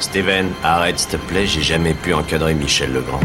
Steven, 0.00 0.48
arrête 0.64 0.98
s'il 0.98 1.10
te 1.10 1.16
plaît, 1.16 1.46
j'ai 1.46 1.62
jamais 1.62 1.94
pu 1.94 2.12
encadrer 2.12 2.54
Michel 2.54 2.92
Legrand. 2.92 3.20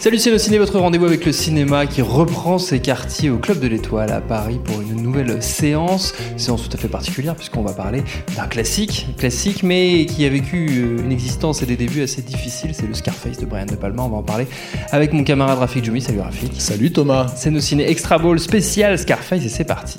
Salut 0.00 0.18
c'est 0.18 0.30
le 0.30 0.38
ciné, 0.38 0.58
votre 0.58 0.80
rendez-vous 0.80 1.04
avec 1.04 1.24
le 1.24 1.30
cinéma 1.30 1.86
qui 1.86 2.02
reprend 2.02 2.58
ses 2.58 2.80
quartiers 2.80 3.30
au 3.30 3.38
Club 3.38 3.60
de 3.60 3.68
l'Étoile 3.68 4.10
à 4.10 4.20
Paris 4.20 4.58
pour 4.64 4.80
une 4.80 5.00
nouvelle 5.00 5.40
séance, 5.40 6.14
séance 6.36 6.68
tout 6.68 6.76
à 6.76 6.80
fait 6.80 6.88
particulière 6.88 7.36
puisqu'on 7.36 7.62
va 7.62 7.72
parler 7.72 8.02
d'un 8.34 8.48
classique, 8.48 9.06
classique 9.18 9.62
mais 9.62 10.06
qui 10.06 10.24
a 10.24 10.30
vécu 10.30 10.68
euh, 10.70 11.04
une 11.04 11.12
existence 11.12 11.62
et 11.62 11.66
des 11.66 11.76
débuts 11.76 12.02
assez 12.02 12.22
difficiles, 12.22 12.70
c'est 12.74 12.88
le 12.88 12.94
Scarface 12.94 13.38
de 13.38 13.46
Brian 13.46 13.66
De 13.66 13.76
Palma, 13.76 14.02
on 14.02 14.08
va 14.08 14.16
en 14.16 14.22
parler 14.24 14.48
avec 14.90 15.12
mon 15.12 15.22
camarade 15.22 15.58
Rafik 15.58 15.84
Djoumi, 15.84 16.00
salut 16.00 16.20
Rafik. 16.20 16.60
Salut 16.60 16.90
Thomas. 16.90 17.30
C'est 17.36 17.52
nos 17.52 17.60
ciné 17.60 17.88
Extra 17.88 18.18
Ball 18.18 18.40
spécial 18.40 18.98
Scarface 18.98 19.44
et 19.44 19.48
c'est 19.48 19.64
parti. 19.64 19.98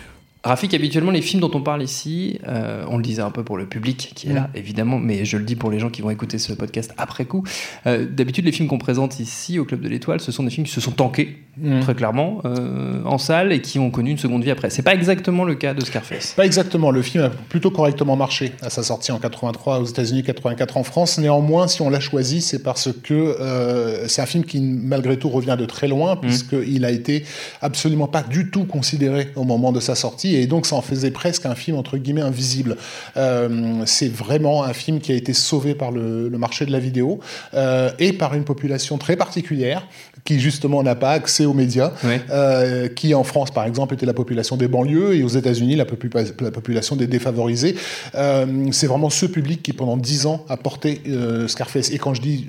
Rafik, 0.43 0.73
habituellement, 0.73 1.11
les 1.11 1.21
films 1.21 1.39
dont 1.39 1.51
on 1.53 1.61
parle 1.61 1.83
ici, 1.83 2.39
euh, 2.47 2.83
on 2.87 2.97
le 2.97 3.03
disait 3.03 3.21
un 3.21 3.29
peu 3.29 3.43
pour 3.43 3.57
le 3.57 3.67
public 3.67 4.13
qui 4.15 4.27
est 4.29 4.33
là, 4.33 4.49
évidemment, 4.55 4.97
mais 4.97 5.23
je 5.23 5.37
le 5.37 5.43
dis 5.43 5.55
pour 5.55 5.69
les 5.69 5.77
gens 5.77 5.91
qui 5.91 6.01
vont 6.01 6.09
écouter 6.09 6.39
ce 6.39 6.53
podcast 6.53 6.93
après 6.97 7.25
coup. 7.25 7.43
Euh, 7.85 8.07
D'habitude, 8.09 8.45
les 8.45 8.51
films 8.51 8.67
qu'on 8.67 8.79
présente 8.79 9.19
ici 9.19 9.59
au 9.59 9.65
Club 9.65 9.81
de 9.81 9.87
l'Étoile, 9.87 10.19
ce 10.19 10.31
sont 10.31 10.41
des 10.43 10.49
films 10.49 10.65
qui 10.65 10.73
se 10.73 10.81
sont 10.81 10.91
tankés, 10.91 11.37
Mm. 11.57 11.81
très 11.81 11.95
clairement, 11.95 12.41
euh, 12.45 13.03
en 13.03 13.17
salle 13.17 13.51
et 13.51 13.61
qui 13.61 13.77
ont 13.77 13.91
connu 13.91 14.11
une 14.11 14.17
seconde 14.17 14.41
vie 14.41 14.51
après. 14.51 14.69
C'est 14.69 14.83
pas 14.83 14.93
exactement 14.93 15.43
le 15.43 15.55
cas 15.55 15.73
de 15.73 15.83
Scarface. 15.83 16.33
Pas 16.33 16.45
exactement, 16.45 16.91
le 16.91 17.01
film 17.01 17.25
a 17.25 17.29
plutôt 17.29 17.71
correctement 17.71 18.15
marché 18.15 18.53
à 18.61 18.69
sa 18.69 18.83
sortie 18.83 19.11
en 19.11 19.19
83 19.19 19.79
aux 19.81 19.85
États-Unis, 19.85 20.23
84 20.23 20.77
en 20.77 20.83
France. 20.83 21.17
Néanmoins, 21.17 21.67
si 21.67 21.81
on 21.81 21.89
l'a 21.89 21.99
choisi, 21.99 22.41
c'est 22.41 22.63
parce 22.63 22.89
que 23.03 23.35
c'est 24.07 24.21
un 24.21 24.25
film 24.25 24.45
qui, 24.45 24.61
malgré 24.61 25.17
tout, 25.17 25.27
revient 25.29 25.57
de 25.59 25.65
très 25.65 25.89
loin, 25.89 26.15
puisqu'il 26.15 26.85
a 26.85 26.91
été 26.91 27.25
absolument 27.61 28.07
pas 28.07 28.23
du 28.23 28.49
tout 28.49 28.63
considéré 28.63 29.29
au 29.35 29.43
moment 29.43 29.73
de 29.73 29.81
sa 29.81 29.93
sortie, 29.93 30.30
et 30.35 30.47
donc 30.47 30.65
ça 30.65 30.75
en 30.75 30.81
faisait 30.81 31.11
presque 31.11 31.45
un 31.45 31.55
film 31.55 31.77
entre 31.77 31.97
guillemets 31.97 32.21
invisible. 32.21 32.77
Euh, 33.17 33.83
c'est 33.85 34.11
vraiment 34.11 34.63
un 34.63 34.73
film 34.73 34.99
qui 34.99 35.11
a 35.11 35.15
été 35.15 35.33
sauvé 35.33 35.75
par 35.75 35.91
le, 35.91 36.29
le 36.29 36.37
marché 36.37 36.65
de 36.65 36.71
la 36.71 36.79
vidéo 36.79 37.19
euh, 37.53 37.89
et 37.99 38.13
par 38.13 38.33
une 38.33 38.43
population 38.43 38.97
très 38.97 39.15
particulière 39.15 39.87
qui 40.23 40.39
justement 40.39 40.83
n'a 40.83 40.93
pas 40.93 41.11
accès 41.11 41.45
aux 41.45 41.53
médias, 41.53 41.91
euh, 42.29 42.87
qui 42.89 43.15
en 43.15 43.23
France 43.23 43.49
par 43.49 43.65
exemple 43.65 43.95
était 43.95 44.05
la 44.05 44.13
population 44.13 44.55
des 44.55 44.67
banlieues 44.67 45.15
et 45.15 45.23
aux 45.23 45.29
États-Unis 45.29 45.75
la, 45.75 45.85
popu- 45.85 46.09
la 46.41 46.51
population 46.51 46.95
des 46.95 47.07
défavorisés. 47.07 47.75
C'est 48.71 48.87
vraiment 48.87 49.09
ce 49.09 49.25
public 49.25 49.63
qui 49.63 49.73
pendant 49.73 49.97
dix 49.97 50.25
ans 50.27 50.45
a 50.49 50.57
porté 50.57 51.01
Scarface. 51.47 51.91
Et 51.91 51.97
quand 51.97 52.13
je 52.13 52.21
dis 52.21 52.47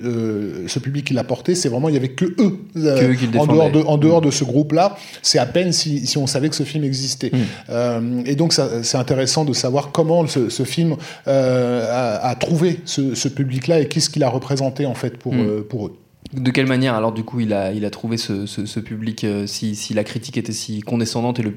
ce 0.67 0.79
public 0.79 1.07
qui 1.07 1.15
l'a 1.15 1.25
porté, 1.25 1.55
c'est 1.55 1.69
vraiment 1.69 1.89
il 1.89 1.95
y 1.95 1.99
avait 1.99 2.09
que 2.09 2.27
eux, 2.27 2.59
Que 2.75 3.13
eux 3.13 3.39
en 3.39 3.47
dehors 3.47 3.71
de 3.71 3.81
en 3.81 3.97
dehors 3.99 4.21
de 4.21 4.31
ce 4.31 4.45
groupe-là. 4.45 4.97
C'est 5.23 5.39
à 5.39 5.47
peine 5.47 5.73
si, 5.73 6.07
si 6.07 6.19
on 6.19 6.27
savait 6.27 6.49
que 6.49 6.57
ce 6.57 6.63
film 6.65 6.85
existait. 6.85 7.31
Mm. 7.33 7.72
Euh, 7.73 8.23
et 8.27 8.35
donc 8.37 8.53
c'est 8.53 8.99
intéressant 8.99 9.45
de 9.45 9.53
savoir 9.53 9.91
comment 9.93 10.27
ce, 10.27 10.49
ce 10.51 10.63
film 10.65 10.97
euh, 11.27 11.87
a, 11.91 12.29
a 12.29 12.35
trouvé 12.35 12.81
ce, 12.85 13.15
ce 13.15 13.29
public-là 13.29 13.81
et 13.81 13.87
qu'est-ce 13.89 14.11
qu'il 14.11 14.23
a 14.25 14.29
représenté 14.29 14.87
en 14.87 14.95
fait 14.95 15.17
pour 15.17 15.33
Mm. 15.33 15.41
euh, 15.49 15.63
pour 15.69 15.87
eux. 15.87 15.93
De 16.33 16.51
quelle 16.51 16.67
manière, 16.67 16.95
alors, 16.95 17.13
du 17.13 17.25
coup, 17.25 17.41
il 17.41 17.53
a, 17.53 17.73
il 17.73 17.85
a 17.85 17.91
trouvé 17.91 18.17
ce, 18.17 18.47
ce- 18.47 18.65
ce 18.65 18.81
public, 18.81 19.23
euh, 19.25 19.47
si, 19.47 19.75
si 19.75 19.93
la 19.93 20.03
critique 20.03 20.39
était 20.39 20.53
si 20.53 20.81
condescendante 20.81 21.39
et 21.39 21.43
le, 21.43 21.53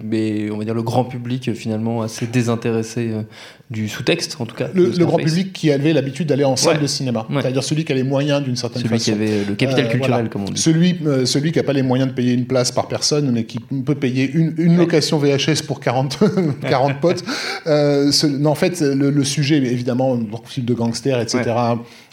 on 0.53 0.57
va 0.57 0.65
dire, 0.65 0.73
le 0.73 0.83
grand 0.83 1.05
public, 1.05 1.47
euh, 1.47 1.53
finalement, 1.53 2.01
assez 2.01 2.27
désintéressé 2.27 3.09
euh, 3.11 3.21
du 3.69 3.87
sous-texte, 3.87 4.35
en 4.39 4.45
tout 4.45 4.55
cas. 4.55 4.67
Le, 4.73 4.89
grand 5.05 5.17
public 5.17 5.53
qui 5.53 5.71
avait 5.71 5.93
l'habitude 5.93 6.27
d'aller 6.27 6.43
en 6.43 6.57
salle 6.57 6.75
Ouais. 6.75 6.81
de 6.81 6.87
cinéma, 6.87 7.25
Ouais. 7.29 7.41
c'est-à-dire 7.41 7.63
celui 7.63 7.85
qui 7.85 7.93
a 7.93 7.95
les 7.95 8.03
moyens 8.03 8.43
d'une 8.43 8.57
certaine 8.57 8.81
Celui 8.81 8.97
façon. 8.99 9.05
qui 9.05 9.11
avait 9.11 9.45
le 9.47 9.55
capital 9.55 9.87
culturel, 9.87 10.11
voilà. 10.13 10.27
comme 10.29 10.41
on 10.43 10.51
dit. 10.51 10.61
Celui, 10.61 10.97
celui 11.25 11.53
qui 11.53 11.59
n'a 11.59 11.63
pas 11.63 11.71
les 11.73 11.81
moyens 11.83 12.09
de 12.09 12.13
payer 12.15 12.33
une 12.33 12.45
place 12.45 12.71
par 12.73 12.89
personne, 12.89 13.31
mais 13.31 13.45
qui 13.45 13.59
peut 13.59 13.95
payer 13.95 14.29
une, 14.29 14.55
une 14.57 14.75
location 14.75 15.17
VHS 15.19 15.63
pour 15.65 15.79
40, 15.79 16.19
40 16.67 16.99
potes. 16.99 17.23
Ce- 17.65 18.25
non, 18.27 18.49
en 18.49 18.55
fait, 18.55 18.81
le, 18.81 19.09
le 19.09 19.23
sujet, 19.23 19.57
évidemment, 19.57 20.19
film 20.45 20.65
de 20.65 20.73
gangsters, 20.73 21.21
etc., 21.21 21.43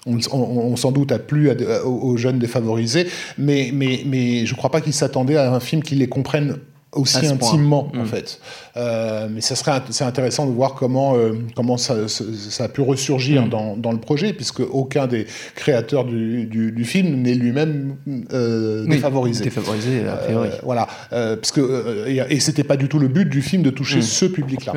on, 0.06 0.76
s'en 0.76 0.92
doute 0.92 1.12
a 1.12 1.18
plu 1.18 1.50
aux, 1.84 2.16
jeunes 2.16 2.38
défavorisés, 2.38 3.06
mais, 3.38 3.70
mais, 3.72 4.02
mais 4.04 4.46
je 4.46 4.52
ne 4.52 4.56
crois 4.56 4.70
pas 4.70 4.80
qu'ils 4.80 4.92
s'attendaient 4.92 5.36
à 5.36 5.52
un 5.52 5.60
film 5.60 5.82
qui 5.82 5.94
les 5.94 6.08
comprenne 6.08 6.58
aussi 6.92 7.26
intimement 7.26 7.90
en 7.94 8.02
Mm. 8.02 8.06
fait. 8.06 8.38
Euh, 8.76 9.28
mais 9.30 9.40
ça 9.40 9.54
serait 9.54 9.80
c'est 9.90 10.04
intéressant 10.04 10.46
de 10.46 10.52
voir 10.52 10.74
comment 10.74 11.14
euh, 11.16 11.32
comment 11.56 11.76
ça, 11.76 12.08
ça, 12.08 12.24
ça 12.50 12.64
a 12.64 12.68
pu 12.68 12.80
ressurgir 12.82 13.46
Mm. 13.46 13.48
dans, 13.48 13.76
dans 13.76 13.92
le 13.92 13.98
projet 13.98 14.32
puisque 14.32 14.60
aucun 14.60 15.06
des 15.06 15.26
créateurs 15.54 16.04
du, 16.04 16.44
du, 16.46 16.72
du 16.72 16.84
film 16.84 17.22
n'est 17.22 17.34
lui-même 17.34 17.96
euh, 18.32 18.82
Oui, 18.84 18.96
défavorisé. 18.96 19.44
Défavorisé, 19.44 20.06
a 20.08 20.16
priori. 20.16 20.48
Euh, 20.48 20.56
voilà, 20.62 20.86
Euh, 21.12 21.36
parce 21.36 21.50
que 21.52 22.06
et, 22.08 22.22
et 22.28 22.40
c'était 22.40 22.64
pas 22.64 22.76
du 22.76 22.88
tout 22.88 22.98
le 22.98 23.08
but 23.08 23.28
du 23.28 23.42
film 23.42 23.62
de 23.62 23.70
toucher 23.70 23.98
Mm. 23.98 24.02
ce 24.02 24.24
public-là. 24.26 24.72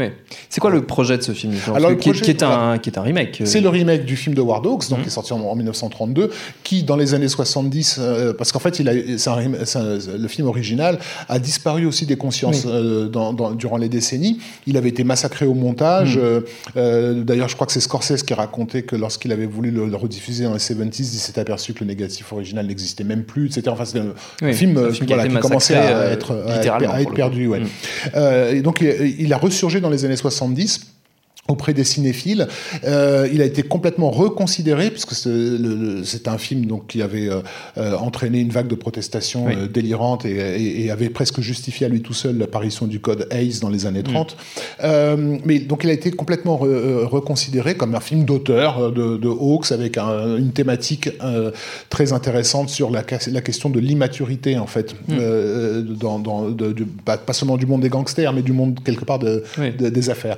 C'est 0.50 0.62
quoi 0.62 0.72
le 0.72 0.86
projet 0.86 1.18
de 1.18 1.24
ce 1.24 1.32
film 1.34 1.53
Alors, 1.74 1.90
le 1.90 1.96
qui, 1.96 2.09
projet, 2.09 2.24
qui 2.26 2.32
est 2.32 2.44
un, 2.44 2.47
voilà. 2.47 2.78
qui 2.80 2.90
est 2.90 2.97
un 2.97 3.02
remake. 3.02 3.42
C'est 3.46 3.62
le 3.62 3.70
remake 3.70 4.06
du 4.06 4.16
film 4.16 4.36
de 4.36 4.42
War 4.42 4.62
Dogs, 4.62 4.88
donc 4.90 5.02
qui 5.02 5.08
est 5.08 5.12
sorti 5.12 5.34
en, 5.34 5.40
en 5.42 5.56
1932, 5.56 6.32
qui 6.64 6.84
dans 6.84 6.96
les 6.96 7.14
années 7.14 7.28
70, 7.28 7.97
euh, 8.00 8.34
parce 8.34 8.52
qu'en 8.52 8.59
fait, 8.59 8.80
il 8.80 8.90
a, 8.90 8.94
c'est 9.18 9.30
le 10.18 10.28
film 10.28 10.47
original 10.47 10.97
a 11.30 11.40
disparu 11.40 11.86
aussi 11.86 12.04
des 12.07 12.17
consciences 12.17 12.63
euh, 12.66 13.07
dans- 13.07 13.33
dans- 13.33 13.51
durant 13.51 13.77
les 13.77 13.89
décennies. 13.89 14.39
Il 14.67 14.77
avait 14.77 14.89
été 14.89 15.03
massacré 15.03 15.45
au 15.45 15.53
Mm. 15.53 15.59
montage. 15.59 16.17
euh, 16.21 16.41
euh, 16.77 17.23
D'ailleurs, 17.23 17.47
je 17.49 17.55
crois 17.55 17.66
que 17.67 17.73
c'est 17.73 17.79
Scorsese 17.79 18.23
qui 18.23 18.33
racontait 18.33 18.83
que 18.83 18.95
lorsqu'il 18.95 19.31
avait 19.31 19.45
voulu 19.45 19.71
le, 19.71 19.88
le 19.88 19.95
rediffuser 19.95 20.43
dans 20.43 20.53
les 20.53 20.59
70s, 20.59 21.13
il 21.13 21.19
s'est 21.19 21.39
aperçu 21.39 21.73
que 21.73 21.79
le 21.81 21.88
négatif 21.88 22.31
original 22.33 22.67
n'existait 22.67 23.03
même 23.03 23.23
plus, 23.23 23.45
etc. 23.47 23.63
Enfin, 23.69 23.85
c'était 23.85 23.99
un, 23.99 24.13
Oui, 24.41 24.49
un 24.49 24.53
film, 24.53 24.77
un 24.77 24.91
film 24.91 25.05
qui 25.07 25.13
voilà, 25.13 25.27
qui 25.29 25.35
commençait 25.39 25.75
à 25.75 26.11
être, 26.11 26.31
à 26.31 26.35
être- 26.35 26.55
littéralement, 26.57 26.91
à 26.93 26.97
être 26.99 27.03
pour 27.03 27.11
le 27.11 27.16
perdu. 27.16 27.47
ouais. 27.47 27.59
Mm. 27.61 28.55
Et 28.55 28.61
donc, 28.61 28.81
il, 28.81 29.16
il 29.22 29.33
a 29.33 29.37
ressurgé 29.37 29.79
dans 29.81 29.89
les 29.89 30.05
années 30.05 30.16
70 30.16 30.81
auprès 31.47 31.73
des 31.73 31.83
cinéphiles. 31.83 32.47
Euh, 32.85 33.28
il 33.31 33.41
a 33.41 33.45
été 33.45 33.61
complètement 33.61 34.09
reconsidéré 34.09 34.89
puisque 34.89 35.13
c'est 35.13 36.28
un 36.28 36.38
film 36.39 36.66
donc 36.66 36.88
qui 36.88 37.01
avait 37.03 37.29
euh, 37.29 37.41
euh, 37.78 37.95
entraîné 37.97 38.39
une 38.39 38.50
vague 38.50 38.67
de 38.67 38.73
protestations 38.75 39.45
Oui. 39.45 39.53
euh, 39.55 39.67
délirantes 39.67 40.25
et, 40.25 40.31
et- 40.31 40.85
et 40.85 40.91
avait 40.91 41.09
presque 41.09 41.41
justifié 41.41 41.85
à 41.85 41.89
lui 41.89 42.01
tout 42.01 42.13
seul 42.13 42.38
l'apparition 42.39 42.88
du 42.88 43.00
code 43.00 43.28
Hayes 43.31 43.59
dans 43.61 43.69
les 43.69 43.85
années 43.85 44.01
30. 44.01 44.35
Euh, 44.84 45.38
mais 45.45 45.59
donc 45.59 45.84
il 45.84 45.89
a 45.89 45.94
été 45.94 46.09
complètement 46.11 46.57
re- 46.57 47.03
reconsidéré 47.05 47.75
comme 47.75 47.94
un 47.94 48.00
film 48.00 48.25
d'auteur 48.25 48.91
de, 48.91 49.17
de 49.17 49.28
Hawks 49.29 49.72
avec 49.72 49.97
un- 50.00 50.38
une 50.38 50.51
thématique 50.51 51.09
euh, 51.23 51.51
très 51.89 52.11
intéressante 52.11 52.69
sur 52.69 52.89
la, 52.89 53.03
question 53.03 53.69
de 53.69 53.79
l'immaturité 53.79 54.57
en 54.57 54.66
fait, 54.67 54.95
euh, 55.11 55.81
dans, 55.84 56.17
dans- 56.17 56.50
de- 56.50 56.72
du- 56.73 56.85
pas, 56.85 57.17
pas 57.17 57.34
seulement 57.34 57.57
du 57.57 57.67
monde 57.67 57.81
des 57.81 57.89
gangsters 57.89 58.34
mais 58.34 58.41
du 58.41 58.51
monde 58.51 58.79
quelque 58.84 59.05
part 59.05 59.19
de, 59.19 59.43
Oui. 59.59 59.72
de- 59.78 59.90
des 59.90 60.09
affaires. 60.09 60.37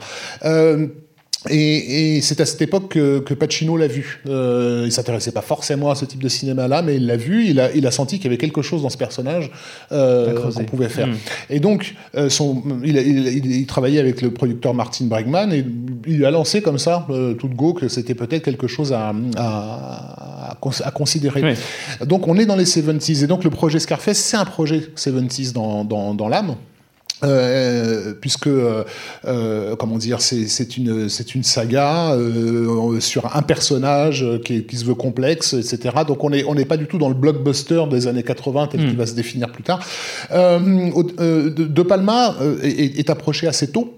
Et, 1.50 2.16
et 2.18 2.22
c'est 2.22 2.42
à 2.42 2.46
cette 2.46 2.62
époque 2.64 2.90
que, 2.90 3.20
que 3.20 3.34
Pacino 3.36 3.78
l'a 3.78 3.88
vu. 3.88 4.22
Euh, 4.28 4.84
il 4.86 4.92
s'intéressait 4.92 5.32
pas 5.32 5.42
forcément 5.42 5.92
à 5.92 5.96
ce 5.96 6.04
type 6.04 6.22
de 6.22 6.28
cinéma-là, 6.30 6.82
mais 6.82 6.96
il 6.96 7.06
l'a 7.06 7.16
vu. 7.16 7.46
Il 7.46 7.60
a, 7.60 7.72
il 7.74 7.86
a 7.86 7.92
senti 7.92 8.18
qu'il 8.18 8.26
y 8.26 8.28
avait 8.28 8.38
quelque 8.40 8.62
chose 8.64 8.82
dans 8.82 8.90
ce 8.90 8.98
personnage 8.98 9.52
euh, 9.92 10.34
qu'on 10.52 10.64
pouvait 10.66 10.90
faire. 10.90 11.08
Mm. 11.08 11.16
Et 11.52 11.60
donc, 11.60 11.96
euh, 12.16 12.30
son, 12.30 12.64
il, 12.84 12.98
il- 12.98 13.28
il- 13.28 13.52
il 13.52 13.66
travaillait 13.68 14.00
avec 14.00 14.22
le 14.22 14.32
producteur 14.32 14.74
Martin 14.74 15.06
Bregman 15.06 15.54
et 15.54 15.64
il 16.08 16.26
a 16.26 16.32
lancé 16.32 16.62
comme 16.62 16.80
ça, 16.80 17.06
euh, 17.12 17.34
tout 17.36 17.48
de 17.48 17.56
go, 17.56 17.74
que 17.74 17.88
c'était 17.88 18.16
peut-être 18.16 18.44
quelque 18.44 18.68
chose 18.68 18.92
à, 18.92 19.14
à, 19.38 20.52
à 20.52 20.58
cons- 20.60 20.82
à 20.84 20.92
considérer. 20.92 21.42
Oui. 21.44 22.08
Donc, 22.08 22.28
on 22.28 22.38
est 22.38 22.46
dans 22.48 22.56
les 22.56 22.66
70s. 22.66 23.24
Et 23.24 23.28
donc, 23.28 23.44
le 23.44 23.52
projet 23.52 23.80
Scarface, 23.80 24.18
c'est 24.18 24.38
un 24.38 24.46
projet 24.46 24.82
70s 24.98 25.54
dans, 25.54 25.86
dans, 25.86 26.14
dans 26.16 26.28
l'âme. 26.30 26.56
Euh, 27.24 28.14
puisque 28.14 28.46
euh, 28.46 28.84
euh, 29.26 29.76
comment 29.76 29.98
dire 29.98 30.22
c'est 30.22 30.78
une 30.78 31.10
c'est 31.10 31.34
une 31.34 31.42
saga 31.42 32.12
euh, 32.12 33.00
sur 33.00 33.36
un 33.36 33.42
personnage 33.42 34.24
qui, 34.46 34.64
qui, 34.66 34.78
se 34.78 34.86
veut 34.86 34.94
complexe 34.94 35.54
etc 35.54 35.96
donc 36.08 36.24
on 36.24 36.32
est 36.32 36.44
on 36.44 36.54
n'est 36.54 36.66
pas 36.66 36.78
du 36.78 36.86
tout 36.86 37.00
dans 37.00 37.10
le 37.10 37.16
blockbuster 37.16 37.86
des 37.90 38.06
années 38.06 38.22
80 38.22 38.68
tel 38.68 38.82
mm. 38.82 38.88
qu'il 38.88 38.98
va 38.98 39.08
se 39.08 39.16
définir 39.16 39.52
plus 39.52 39.64
tard. 39.64 39.80
Euh, 40.32 40.60
de, 40.60 41.50
de, 41.50 41.82
Palma 41.82 42.36
est, 42.62 43.00
est, 43.00 43.10
approché 43.10 43.48
assez 43.48 43.72
tôt 43.72 43.98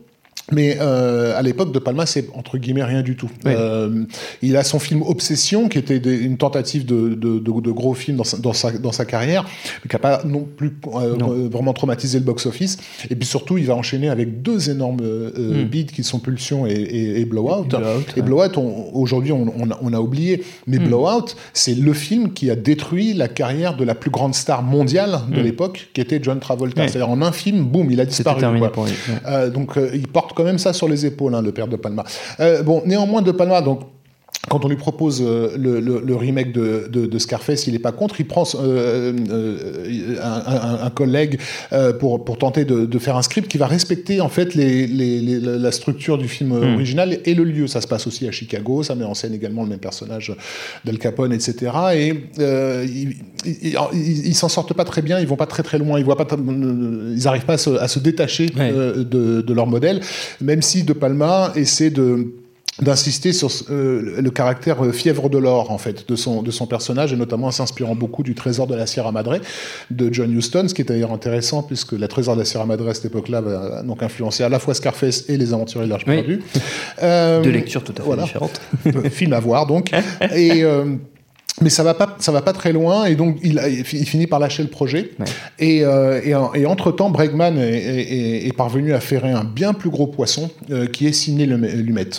mais 0.52 0.78
euh, 0.80 1.38
à 1.38 1.42
l'époque, 1.42 1.72
De 1.72 1.80
Palma, 1.80 2.06
c'est 2.06 2.28
entre 2.34 2.58
guillemets 2.58 2.84
rien 2.84 3.02
du 3.02 3.16
tout. 3.16 3.30
Oui. 3.46 3.52
Euh, 3.56 4.04
il 4.42 4.58
a 4.58 4.64
son 4.64 4.80
film 4.80 5.02
Obsession, 5.02 5.70
qui 5.70 5.78
était 5.78 6.00
des, 6.00 6.18
une 6.18 6.38
tentative 6.38 6.86
de, 6.86 7.10
de, 7.10 7.40
de, 7.40 7.62
de, 7.62 7.72
gros 7.72 7.94
film 7.94 8.18
dans 8.18 8.24
sa, 8.24 8.38
dans 8.38 8.54
sa, 8.54 8.72
dans 8.72 8.92
sa 8.92 9.06
carrière, 9.06 9.46
mais 9.84 9.90
qui 9.90 9.96
n'a 9.96 10.00
pas 10.00 10.22
non 10.26 10.48
plus 10.58 10.76
euh, 10.96 11.16
non. 11.16 11.50
vraiment 11.50 11.74
traumatisé 11.74 12.20
le 12.20 12.26
box-office. 12.26 12.78
Et 13.10 13.16
puis 13.16 13.28
surtout, 13.28 13.58
il 13.58 13.66
va 13.66 13.76
enchaîner 13.76 14.10
avec 14.10 14.42
deux 14.42 14.70
énormes 14.70 15.02
mm. 15.02 15.64
beats 15.66 15.92
qui 15.94 16.04
sont 16.04 16.20
Pulsion 16.20 16.66
et, 16.66 16.72
et, 16.72 17.22
et 17.22 17.26
Blowout. 17.26 17.66
Et 17.66 17.68
Blowout, 17.68 18.06
et 18.18 18.22
Blowout 18.22 18.58
on, 18.58 18.90
aujourd'hui, 18.94 19.32
on, 19.32 19.48
on, 19.48 19.70
on, 19.82 19.94
a 19.94 20.00
oublié, 20.00 20.44
mais 20.68 20.80
mm. 20.80 20.88
Blowout, 20.88 21.36
c'est 21.54 21.76
le 21.76 21.94
film 21.94 22.34
qui 22.34 22.50
a 22.50 22.56
détruit 22.56 23.14
la 23.14 23.28
carrière 23.28 23.76
de 23.76 23.84
la 23.84 23.96
plus 23.96 24.10
grande 24.10 24.34
star 24.34 24.64
mondiale 24.64 25.20
de 25.30 25.40
mm. 25.40 25.44
l'époque, 25.44 25.90
qui 25.94 26.02
était 26.02 26.20
John 26.22 26.40
Travolta. 26.40 26.88
C'est-à-dire 26.88 27.10
en 27.10 27.22
un 27.22 27.32
film, 27.32 27.64
boum, 27.64 27.92
il 27.92 28.00
a 28.00 28.06
disparu. 28.06 28.40
Pour 28.74 28.86
lui. 28.86 28.94
Donc, 29.54 29.78
il 29.94 30.08
porte 30.08 30.34
quand 30.40 30.46
même 30.46 30.58
ça 30.58 30.72
sur 30.72 30.88
les 30.88 31.06
épaules, 31.06 31.36
hein, 31.36 31.42
le 31.42 31.52
père 31.52 31.68
de 31.68 31.76
Palma. 31.76 32.06
Euh, 32.40 32.64
bon, 32.64 32.82
néanmoins, 32.86 33.22
de 33.22 33.34
Palma, 33.34 33.62
donc 33.62 33.82
quand 34.50 34.66
on 34.66 34.68
lui 34.68 34.76
propose 34.76 35.22
euh, 35.22 35.56
le, 35.58 35.80
le, 35.80 36.02
le, 36.06 36.16
remake 36.16 36.52
de, 36.52 36.90
de, 36.92 37.06
de 37.06 37.20
Scarface, 37.20 37.68
il 37.68 37.74
n'est 37.74 37.80
pas 37.80 37.92
contre. 37.92 38.20
Il 38.20 38.28
prend 38.28 38.44
euh, 38.56 39.14
euh, 39.30 40.16
un, 40.22 40.86
un, 40.86 40.90
collègue 40.90 41.40
euh, 41.72 41.94
pour, 41.94 42.26
pour 42.26 42.38
tenter 42.38 42.66
de, 42.66 42.86
de, 42.86 43.00
faire 43.00 43.16
un 43.16 43.22
script 43.22 43.50
qui 43.50 43.58
va 43.58 43.68
respecter 43.68 44.22
en 44.22 44.30
fait 44.30 44.56
les, 44.56 44.88
les, 44.88 45.22
les, 45.22 45.40
la 45.40 45.72
structure 45.72 46.18
du 46.18 46.28
film 46.28 46.50
mmh. 46.50 46.74
original 46.74 47.20
et 47.24 47.34
le 47.34 47.44
lieu. 47.44 47.68
Ça 47.68 47.80
se 47.80 47.88
passe 47.88 48.08
aussi 48.08 48.28
à 48.28 48.32
Chicago. 48.32 48.84
Ça 48.84 48.96
met 48.96 49.06
en 49.06 49.14
scène 49.14 49.34
également 49.34 49.64
le 49.64 49.70
même 49.70 49.80
personnage 49.80 50.34
d'Al 50.84 50.98
Capone, 50.98 51.32
etc. 51.32 51.72
Et 51.94 52.14
ils, 53.46 54.36
s'en 54.36 54.50
sortent 54.50 54.74
pas 54.74 54.86
très 54.86 55.02
bien. 55.02 55.20
Ils 55.20 55.28
vont 55.28 55.36
pas 55.36 55.46
très 55.46 55.64
très 55.64 55.78
loin. 55.78 56.00
Ils 56.00 56.06
voient 56.06 56.18
pas. 56.18 56.28
Ils 56.36 57.24
n'arrivent 57.24 57.46
pas 57.46 57.54
à 57.54 57.58
se, 57.58 57.70
à 57.70 57.88
se 57.88 58.00
détacher 58.00 58.50
ouais. 58.58 58.72
de, 58.72 59.42
de 59.42 59.54
leur 59.54 59.68
modèle, 59.68 60.02
même 60.42 60.62
si 60.62 60.84
De 60.84 60.94
Palma 60.94 61.52
essaie 61.56 61.92
de 61.92 62.34
d'insister 62.82 63.34
sur 63.34 63.50
euh, 63.70 64.22
le 64.22 64.30
caractère 64.32 64.84
euh, 64.84 64.92
fièvre 64.92 65.30
de 65.30 65.38
l'or 65.38 65.72
en 65.72 65.78
fait 65.78 66.08
de 66.08 66.16
son 66.16 66.42
de 66.42 66.52
son 66.52 66.66
personnage 66.66 67.14
et 67.14 67.16
notamment 67.16 67.48
en 67.48 67.52
s'inspirant 67.52 67.96
beaucoup 67.96 68.24
du 68.24 68.36
trésor 68.36 68.68
de 68.68 68.76
la 68.76 68.86
Sierra 68.86 69.12
Madre 69.12 69.40
de 69.92 70.14
John 70.14 70.32
Huston 70.36 70.66
ce 70.68 70.74
qui 70.74 70.82
est 70.82 70.86
d'ailleurs 70.86 71.12
intéressant 71.12 71.64
puisque 71.64 71.94
la 71.94 72.08
trésor 72.08 72.36
de 72.36 72.42
la 72.42 72.46
Sierra 72.46 72.66
Madre 72.66 72.88
à 72.88 72.94
cette 72.94 73.06
époque-là 73.06 73.42
va 73.42 73.84
donc 73.84 74.04
influencer 74.04 74.44
à 74.44 74.50
la 74.50 74.60
fois 74.60 74.74
Scarface 74.74 75.26
et 75.28 75.38
les 75.38 75.54
aventuriers 75.54 75.86
de 75.86 75.92
l'Arche 75.92 76.06
oui. 76.08 76.16
perdue 76.16 76.42
euh, 77.04 77.42
de 77.42 77.50
lecture 77.50 77.84
tout 77.84 77.94
à 77.94 78.02
fait 78.02 78.04
voilà. 78.04 78.24
différente 78.24 78.62
film 79.12 79.34
à 79.34 79.40
voir 79.40 79.66
donc 79.66 79.92
et 80.36 80.64
mais 81.62 81.70
ça 81.70 81.84
va 81.84 81.94
pas 81.94 82.16
ça 82.20 82.32
va 82.32 82.42
pas 82.42 82.54
très 82.54 82.72
loin 82.72 83.06
et 83.06 83.16
donc 83.16 83.38
il, 83.44 83.62
il 83.66 84.06
finit 84.06 84.28
par 84.28 84.40
lâcher 84.40 84.64
le 84.64 84.70
projet 84.70 85.12
ouais. 85.20 85.26
et, 85.60 85.84
euh, 85.84 86.22
et, 86.24 86.62
et, 86.62 86.66
entre 86.66 86.92
temps 86.92 87.10
Bregman 87.10 87.58
est, 87.58 87.64
est, 87.64 88.48
est, 88.48 88.54
parvenu 88.56 88.94
à 88.94 89.00
ferrer 89.00 89.32
un 89.32 89.44
bien 89.44 89.74
plus 89.74 89.90
gros 89.90 90.08
poisson 90.08 90.50
euh, 90.72 90.88
qui 90.88 91.08
est 91.08 91.12
signé 91.12 91.46
Lumet 91.46 92.10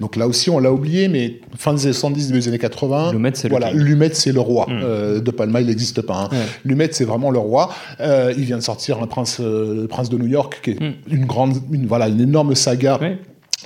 donc 0.00 0.16
là 0.16 0.26
aussi 0.26 0.50
on 0.50 0.58
l'a 0.58 0.72
oublié 0.72 1.08
mais 1.08 1.40
fin 1.56 1.74
des 1.74 1.84
années 1.84 1.92
70 1.92 2.28
début 2.28 2.40
des 2.40 2.48
années 2.48 2.58
80 2.58 3.12
Lumet 3.12 3.30
c'est 3.34 3.48
voilà 3.48 3.72
le 3.72 3.82
Lumet 3.82 4.10
c'est 4.14 4.32
le 4.32 4.40
roi 4.40 4.66
mmh. 4.68 4.80
euh, 4.82 5.20
de 5.20 5.30
Palma 5.30 5.60
il 5.60 5.68
n'existe 5.68 6.02
pas 6.02 6.28
hein. 6.32 6.36
Lumet 6.64 6.88
c'est 6.92 7.04
vraiment 7.04 7.30
le 7.30 7.38
roi 7.38 7.70
euh, 8.00 8.32
il 8.36 8.44
vient 8.44 8.58
de 8.58 8.62
sortir 8.62 9.02
un 9.02 9.06
prince 9.06 9.40
le 9.40 9.86
prince 9.88 10.08
de 10.08 10.18
New 10.18 10.28
York 10.28 10.60
qui 10.62 10.70
est 10.72 10.80
mmh. 10.80 10.94
une 11.10 11.24
grande 11.26 11.54
une 11.72 11.86
voilà 11.86 12.08
une 12.08 12.20
énorme 12.20 12.54
saga 12.54 12.98
ouais 13.00 13.18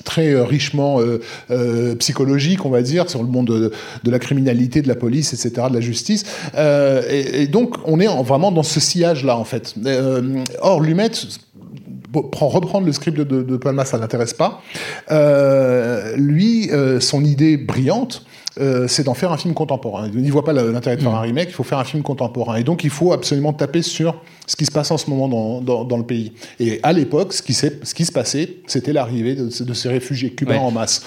très 0.05 0.31
euh, 0.31 0.45
richement 0.45 1.01
euh, 1.01 1.21
euh, 1.51 1.95
psychologique, 1.97 2.65
on 2.65 2.71
va 2.71 2.83
dire, 2.83 3.11
sur 3.11 3.23
le 3.23 3.29
monde 3.29 3.47
de, 3.47 4.11
la 4.11 4.19
criminalité, 4.19 4.83
de 4.83 4.89
la 4.89 4.95
police, 4.95 5.33
etc., 5.33 5.69
de 5.69 5.75
la 5.75 5.81
justice. 5.81 6.25
Et, 6.57 7.47
donc, 7.47 7.77
on 7.87 8.01
est 8.01 8.09
en, 8.09 8.23
vraiment 8.23 8.53
dans 8.53 8.63
ce 8.63 8.81
sillage-là, 8.81 9.37
en 9.37 9.45
fait. 9.45 9.75
Or, 10.61 10.81
Lumet 10.81 11.11
prend, 12.31 12.49
reprendre 12.49 12.87
le 12.87 12.93
script 12.93 13.17
de, 13.19 13.43
de, 13.43 13.57
Palma, 13.57 13.85
ça 13.85 13.99
n'intéresse 13.99 14.35
pas. 14.35 14.63
Lui, 16.17 16.71
son 17.01 17.25
idée 17.25 17.57
brillante, 17.57 18.25
euh, 18.61 18.87
c'est 18.87 19.05
d'en 19.05 19.15
faire 19.15 19.33
un 19.33 19.37
film 19.37 19.55
contemporain. 19.55 20.09
Il 20.13 20.21
n'y 20.21 20.31
voit 20.31 20.45
pas 20.45 20.53
l'intérêt 20.53 20.97
de 20.97 21.03
faire 21.03 21.13
mmh. 21.13 21.15
un 21.15 21.21
remake, 21.21 21.49
il 21.49 21.55
faut 21.55 21.63
faire 21.63 21.79
un 21.79 21.85
film 21.85 22.03
contemporain. 22.03 22.57
Et 22.57 22.65
donc, 22.65 22.85
il 22.85 22.91
faut 22.91 23.13
absolument 23.13 23.53
taper 23.53 23.83
sur 23.83 24.17
ce 24.47 24.57
qui 24.57 24.67
se 24.67 24.71
passe 24.71 24.91
en 24.91 24.99
ce 24.99 25.09
moment 25.09 25.29
dans, 25.29 25.61
dans, 25.61 25.85
dans 25.85 25.97
le 25.97 26.05
pays. 26.05 26.33
Et 26.61 26.81
à 26.83 26.93
l'époque, 26.93 27.33
ce, 27.33 27.43
ce, 27.83 27.95
qui 27.95 28.05
se 28.05 28.13
passait, 28.13 28.57
c'était 28.67 28.93
l'arrivée 28.93 29.35
de, 29.35 29.65
de, 29.65 29.75
ces 29.75 29.89
réfugiés 29.89 30.31
cubains 30.31 30.55
ouais. 30.55 30.61
en 30.61 30.71
masse. 30.71 31.03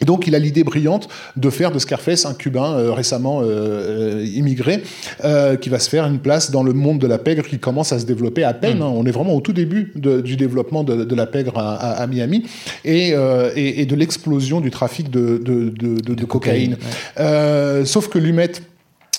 Et 0.00 0.04
donc, 0.04 0.26
il 0.26 0.34
a 0.34 0.38
l'idée 0.38 0.64
brillante 0.64 1.08
de 1.36 1.50
faire 1.50 1.72
de 1.72 1.78
Scarface 1.78 2.26
un 2.26 2.34
Cubain 2.34 2.74
euh, 2.74 2.92
récemment 2.92 3.40
euh, 3.42 4.26
immigré 4.34 4.82
euh, 5.24 5.56
qui 5.56 5.68
va 5.68 5.78
se 5.78 5.88
faire 5.88 6.06
une 6.06 6.18
place 6.18 6.50
dans 6.50 6.62
le 6.62 6.72
monde 6.72 6.98
de 6.98 7.06
la 7.06 7.18
pègre 7.18 7.46
qui 7.46 7.58
commence 7.58 7.92
à 7.92 7.98
se 7.98 8.04
développer 8.04 8.44
à 8.44 8.52
peine. 8.52 8.78
Mm. 8.78 8.82
Hein. 8.82 8.92
On 8.94 9.06
est 9.06 9.10
vraiment 9.10 9.34
au 9.34 9.40
tout 9.40 9.52
début 9.52 9.92
de, 9.96 10.20
du 10.20 10.36
développement 10.36 10.84
de, 10.84 11.04
de, 11.04 11.14
la 11.14 11.26
pègre 11.26 11.58
à, 11.58 11.74
à, 11.74 12.02
à 12.02 12.06
Miami 12.06 12.44
et, 12.84 13.10
et, 13.10 13.80
et, 13.80 13.86
de 13.86 13.96
l'explosion 13.96 14.60
du 14.60 14.70
trafic 14.70 15.10
de, 15.10 15.38
de 15.38 16.24
cocaïne. 16.24 16.76
cocaïne 16.76 16.76
ouais. 17.18 17.84
Sauf 17.86 18.08
que 18.08 18.18
Lumet 18.18 18.52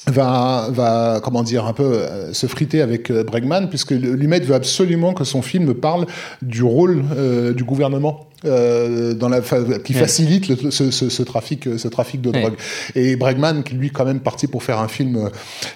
va, 0.07 0.67
va, 0.71 1.19
comment 1.23 1.43
dire, 1.43 1.65
un 1.65 1.73
peu 1.73 1.83
euh, 1.83 2.33
se 2.33 2.47
friter 2.47 2.81
avec 2.81 3.11
euh, 3.11 3.23
Bregman, 3.23 3.69
puisque 3.69 3.91
Lumet 3.91 4.39
veut 4.39 4.55
absolument 4.55 5.13
que 5.13 5.23
son 5.23 5.41
film 5.41 5.73
parle 5.73 6.05
du 6.41 6.63
rôle 6.63 7.03
euh, 7.15 7.53
du 7.53 7.63
gouvernement 7.63 8.27
euh, 8.45 9.15
dans 9.15 9.29
la 9.29 9.41
qui 9.41 9.93
ouais. 9.93 9.99
facilite 9.99 10.47
le, 10.47 10.69
ce, 10.69 10.91
ce, 10.91 11.09
ce, 11.09 11.23
trafic 11.23 11.67
ce 11.77 11.87
trafic 11.87 12.21
de 12.21 12.29
ouais. 12.29 12.41
drogue 12.41 12.53
et 12.93 13.15
Bregman 13.15 13.63
qui 13.63 13.73
lui 13.73 13.89
quand 13.89 14.05
même 14.05 14.19
parti 14.19 14.45
pour 14.45 14.61
faire 14.61 14.79
un 14.79 14.87
film 14.87 15.31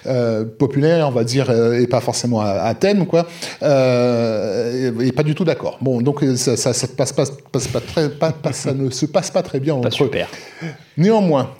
euh, 0.06 0.44
populaire 0.44 1.08
on 1.08 1.10
va 1.10 1.24
dire 1.24 1.50
et 1.50 1.88
pas 1.88 2.00
forcément 2.00 2.40
à, 2.40 2.50
à 2.50 2.74
thème 2.74 3.06
quoi 3.06 3.26
euh, 3.64 4.92
et 5.00 5.10
pas 5.10 5.24
du 5.24 5.34
tout 5.34 5.44
d'accord 5.44 5.78
bon 5.80 6.02
donc 6.02 6.24
ça, 6.36 6.56
ça, 6.56 6.72
ça 6.72 6.86
passe 6.86 7.12
pas, 7.12 7.24
passe 7.50 7.66
pas 7.66 7.80
très 7.80 8.08
pas, 8.10 8.30
pas, 8.30 8.52
ça 8.52 8.72
ne 8.72 8.90
se 8.90 9.06
passe 9.06 9.32
pas 9.32 9.42
très 9.42 9.58
bien 9.58 9.78
pas 9.78 9.90
super. 9.90 10.28
eux 10.62 10.66
néanmoins 10.96 11.50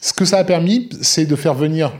ce 0.00 0.12
que 0.12 0.24
ça 0.24 0.38
a 0.38 0.44
permis 0.44 0.90
c'est 1.00 1.26
de 1.26 1.34
faire 1.34 1.54
venir 1.54 1.90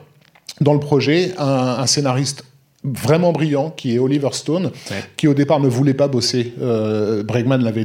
dans 0.61 0.75
le 0.75 0.81
projet 0.81 1.33
un, 1.39 1.77
un 1.79 1.87
scénariste 1.87 2.45
vraiment 2.85 3.33
brillant 3.33 3.71
qui 3.71 3.95
est 3.95 3.99
Oliver 3.99 4.31
Stone 4.33 4.67
ouais. 4.91 5.05
qui 5.17 5.29
au 5.29 5.35
départ 5.35 5.61
ne 5.61 5.69
voulait 5.69 5.95
pas 5.95 6.09
bosser 6.09 6.53
euh, 6.61 7.23
Bregman 7.23 7.63
l'avait 7.63 7.85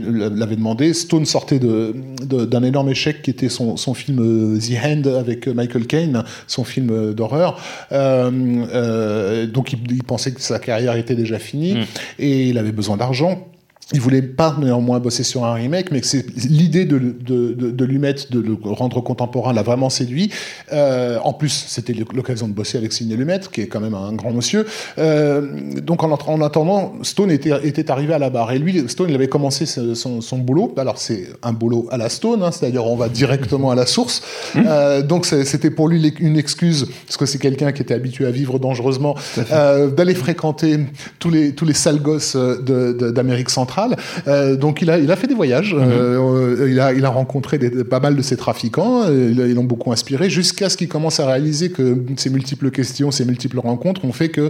demandé 0.55 0.93
Stone 0.93 1.25
sortait 1.25 1.59
d'un 1.59 1.91
de, 2.23 2.45
de, 2.45 2.65
énorme 2.65 2.89
échec 2.89 3.21
qui 3.21 3.29
était 3.29 3.49
son, 3.49 3.77
son 3.77 3.93
film 3.93 4.19
euh, 4.19 4.59
The 4.59 4.83
Hand 4.83 5.07
avec 5.07 5.47
Michael 5.47 5.85
Caine 5.85 6.23
son 6.47 6.63
film 6.63 6.89
euh, 6.89 7.13
d'horreur 7.13 7.61
euh, 7.91 8.31
euh, 8.73 9.45
donc 9.45 9.71
il, 9.73 9.79
il, 9.91 10.03
pensait 10.03 10.31
que 10.31 10.41
sa 10.41 10.57
carrière 10.57 10.95
était 10.95 11.15
déjà 11.15 11.37
finie 11.37 11.75
mm. 11.75 11.85
et 12.17 12.49
il 12.49 12.57
avait 12.57 12.71
besoin 12.71 12.97
d'argent 12.97 13.47
il 13.93 14.01
voulait 14.01 14.21
pas 14.21 14.55
néanmoins 14.59 14.99
bosser 14.99 15.23
sur 15.23 15.45
un 15.45 15.53
remake, 15.53 15.91
mais 15.91 16.01
c'est 16.03 16.25
l'idée 16.35 16.83
de, 16.83 16.97
de, 16.99 17.53
de, 17.53 17.71
de, 17.71 17.85
lui 17.85 17.99
mettre, 17.99 18.29
de 18.29 18.41
le 18.41 18.57
rendre 18.61 18.99
contemporain, 18.99 19.53
l'a 19.53 19.63
vraiment 19.63 19.89
séduit. 19.89 20.29
Euh, 20.73 21.19
en 21.23 21.31
plus, 21.31 21.65
c'était 21.67 21.93
l'occasion 21.93 22.49
de 22.49 22.53
bosser 22.53 22.77
avec 22.77 22.91
Sidney 22.91 23.15
Lumet, 23.15 23.39
qui 23.49 23.61
est 23.61 23.67
quand 23.67 23.79
même 23.79 23.93
un 23.93 24.11
grand 24.11 24.31
monsieur. 24.31 24.65
Euh, 24.97 25.47
donc, 25.81 26.03
en, 26.03 26.11
en, 26.11 26.41
attendant, 26.41 26.95
Stone 27.03 27.31
était, 27.31 27.65
était 27.65 27.89
arrivé 27.89 28.13
à 28.13 28.19
la 28.19 28.29
barre. 28.29 28.51
Et 28.51 28.59
lui, 28.59 28.89
Stone, 28.89 29.07
il 29.09 29.15
avait 29.15 29.29
commencé 29.29 29.65
son, 29.65 30.19
son 30.19 30.37
boulot. 30.37 30.73
Alors, 30.77 30.97
c'est 30.97 31.29
un 31.41 31.53
boulot 31.53 31.87
à 31.89 31.95
la 31.95 32.09
Stone, 32.09 32.43
hein, 32.43 32.51
c'est-à-dire 32.51 32.85
on 32.85 32.97
va 32.97 33.07
directement 33.07 33.71
à 33.71 33.75
la 33.75 33.85
source. 33.85 34.21
Mmh. 34.53 34.59
Euh, 34.67 35.01
donc, 35.01 35.25
c'était 35.25 35.71
pour 35.71 35.87
lui 35.87 36.13
une 36.19 36.37
excuse, 36.37 36.89
parce 37.05 37.15
que 37.15 37.25
c'est 37.25 37.39
quelqu'un 37.39 37.71
qui 37.71 37.83
était 37.83 37.93
habitué 37.93 38.25
à 38.25 38.31
vivre 38.31 38.59
dangereusement, 38.59 39.15
euh, 39.53 39.87
d'aller 39.87 40.13
fréquenter 40.13 40.77
tous 41.19 41.29
les, 41.29 41.53
tous 41.53 41.63
les 41.63 41.73
sales 41.73 42.01
gosses 42.01 42.35
d'Amérique 42.35 43.49
centrale 43.49 43.76
centrale. 43.77 43.97
Euh, 44.27 44.55
donc 44.55 44.81
il 44.81 44.89
a, 44.89 44.97
il 44.97 45.11
a 45.11 45.15
fait 45.15 45.27
des 45.27 45.35
voyages. 45.35 45.73
Mm 45.73 45.79
-hmm. 45.79 45.91
euh, 45.91 46.67
il, 46.69 46.79
a, 46.79 46.93
il 46.93 47.05
a 47.05 47.09
rencontré 47.09 47.57
des, 47.57 47.69
pas 47.83 47.99
mal 47.99 48.15
de 48.15 48.21
ces 48.21 48.37
trafiquants. 48.37 49.03
Euh, 49.05 49.47
ils 49.49 49.55
l'ont 49.55 49.63
beaucoup 49.63 49.91
inspiré 49.91 50.29
jusqu'à 50.29 50.69
ce 50.69 50.77
qu'il 50.77 50.87
commence 50.87 51.19
à 51.19 51.25
réaliser 51.25 51.69
que 51.69 51.97
ces 52.17 52.29
multiples 52.29 52.69
questions, 52.71 53.11
ces 53.11 53.25
multiples 53.25 53.59
rencontres 53.59 54.05
ont 54.05 54.13
fait 54.13 54.29
que 54.29 54.49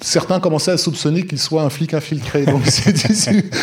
certains 0.00 0.40
commençaient 0.40 0.72
à 0.72 0.76
soupçonner 0.86 1.22
qu'il 1.26 1.38
soit 1.38 1.62
un 1.62 1.70
flic 1.70 1.94
infiltré. 1.94 2.44
Donc 2.52 2.62
dit, 2.64 2.72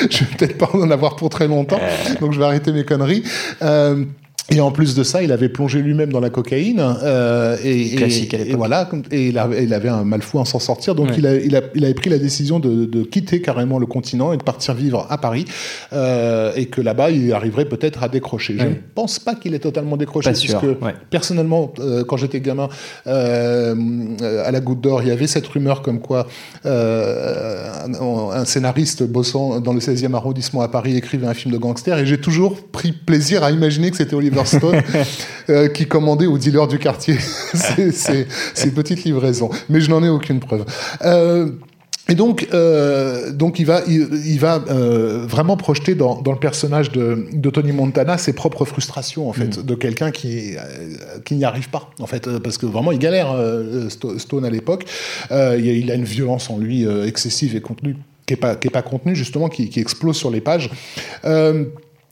je 0.09 0.19
vais 0.19 0.31
peut-être 0.37 0.57
pas 0.57 0.69
en 0.73 0.91
avoir 0.91 1.15
pour 1.15 1.29
très 1.29 1.47
longtemps. 1.47 1.81
Donc 2.21 2.33
je 2.33 2.39
vais 2.39 2.45
arrêter 2.45 2.71
mes 2.71 2.85
conneries. 2.85 3.23
Euh, 3.61 4.05
Et 4.51 4.61
en 4.61 4.71
plus 4.71 4.95
de 4.95 5.03
ça, 5.03 5.21
il 5.21 5.31
avait 5.31 5.49
plongé 5.49 5.81
lui-même 5.81 6.11
dans 6.11 6.19
la 6.19 6.29
cocaïne. 6.29 6.81
Euh, 7.03 7.57
et, 7.63 7.95
Classique 7.95 8.33
à 8.33 8.37
et, 8.37 8.39
l'époque. 8.39 8.53
et 8.53 8.57
voilà, 8.57 8.89
et 9.11 9.27
il 9.27 9.37
avait, 9.37 9.63
il 9.63 9.73
avait 9.73 9.89
un 9.89 10.03
mal 10.03 10.21
fou 10.21 10.39
à 10.39 10.45
s'en 10.45 10.59
sortir. 10.59 10.95
Donc 10.95 11.09
Ouais. 11.09 11.15
il, 11.17 11.27
a, 11.27 11.35
il, 11.35 11.55
a, 11.55 11.61
il 11.75 11.85
avait 11.85 11.93
pris 11.93 12.09
la 12.09 12.17
décision 12.17 12.59
de, 12.59 12.85
de 12.85 13.03
quitter 13.03 13.41
carrément 13.41 13.79
le 13.79 13.85
continent 13.85 14.33
et 14.33 14.37
de 14.37 14.43
partir 14.43 14.73
vivre 14.73 15.05
à 15.09 15.17
Paris. 15.17 15.45
Euh, 15.93 16.51
et 16.55 16.65
que 16.65 16.81
là-bas, 16.81 17.11
il 17.11 17.31
arriverait 17.33 17.65
peut-être 17.65 18.03
à 18.03 18.09
décrocher. 18.09 18.55
Je 18.59 18.65
ne 18.65 18.73
pense 18.95 19.19
pas 19.19 19.35
qu'il 19.35 19.53
ait 19.53 19.59
totalement 19.59 19.97
décroché. 19.97 20.29
Pas 20.29 20.35
sûr, 20.35 20.59
puisque 20.59 20.81
ouais. 20.81 20.93
personnellement, 21.09 21.73
euh, 21.79 22.03
quand 22.03 22.17
j'étais 22.17 22.41
gamin, 22.41 22.69
euh, 23.07 23.75
à 24.45 24.51
la 24.51 24.59
Goutte 24.59 24.81
d'Or, 24.81 25.01
il 25.01 25.09
y 25.09 25.11
avait 25.11 25.27
cette 25.27 25.47
rumeur 25.47 25.81
comme 25.81 25.99
quoi 25.99 26.27
euh, 26.65 27.71
un, 27.85 28.39
un 28.39 28.45
scénariste 28.45 29.03
bossant 29.03 29.59
dans 29.59 29.73
le 29.73 29.79
16e 29.79 30.13
arrondissement 30.13 30.61
à 30.61 30.67
Paris 30.67 30.95
écrivait 30.95 31.27
un 31.27 31.33
film 31.33 31.53
de 31.53 31.59
gangster. 31.59 31.97
Et 31.97 32.05
j'ai 32.05 32.19
toujours 32.19 32.67
pris 32.71 32.91
plaisir 32.91 33.43
à 33.43 33.51
imaginer 33.51 33.91
que 33.91 33.97
c'était 33.97 34.15
Oliver 34.15 34.38
Stone 34.47 34.81
euh, 35.49 35.67
qui 35.69 35.85
commandait 35.87 36.25
aux 36.27 36.37
dealers 36.37 36.67
du 36.67 36.79
quartier 36.79 37.17
ces, 37.53 37.91
ces- 37.91 38.27
ces 38.53 38.71
petites 38.71 39.03
livraisons. 39.03 39.49
Mais 39.69 39.81
je 39.81 39.89
n'en 39.89 40.03
ai 40.03 40.09
aucune 40.09 40.39
preuve. 40.39 40.65
Euh, 41.03 41.49
et 42.11 42.15
donc, 42.15 42.47
euh, 42.55 43.31
donc 43.31 43.59
il 43.59 43.67
va, 43.67 43.81
il, 43.87 44.07
il 44.25 44.39
va 44.39 44.63
euh, 44.69 45.25
vraiment 45.27 45.57
projeter 45.57 45.93
dans, 45.93 46.19
dans 46.23 46.31
le 46.31 46.39
personnage 46.39 46.91
de, 46.91 47.27
de 47.31 47.49
Tony 47.51 47.71
Montana 47.71 48.17
ses 48.17 48.33
propres 48.33 48.65
frustrations 48.65 49.29
en 49.29 49.33
fait, 49.33 49.63
de 49.63 49.75
quelqu'un 49.75 50.09
qui 50.09 50.55
euh, 50.57 51.19
qui 51.23 51.35
n'y 51.35 51.45
arrive 51.45 51.69
pas 51.69 51.91
en 51.99 52.07
fait, 52.07 52.27
parce 52.39 52.57
que 52.57 52.65
vraiment 52.65 52.91
il 52.91 52.97
galère 52.97 53.35
Sto- 53.89 54.17
Stone 54.17 54.43
à 54.43 54.49
l'époque. 54.49 54.85
Il, 55.29 55.91
a, 55.91 55.93
une 55.93 56.03
violence 56.03 56.49
en 56.49 56.57
lui 56.57 56.83
excessive 57.05 57.55
et 57.55 57.61
contenue 57.61 57.95
qui 58.25 58.33
est 58.33 58.37
pas 58.37 58.55
qui 58.55 58.69
est 58.69 58.71
pas 58.71 58.81
contenue 58.81 59.15
justement, 59.15 59.47
qui, 59.47 59.69
qui 59.69 59.79
explose 59.79 60.17
sur 60.17 60.31
les 60.31 60.41
pages. 60.41 60.71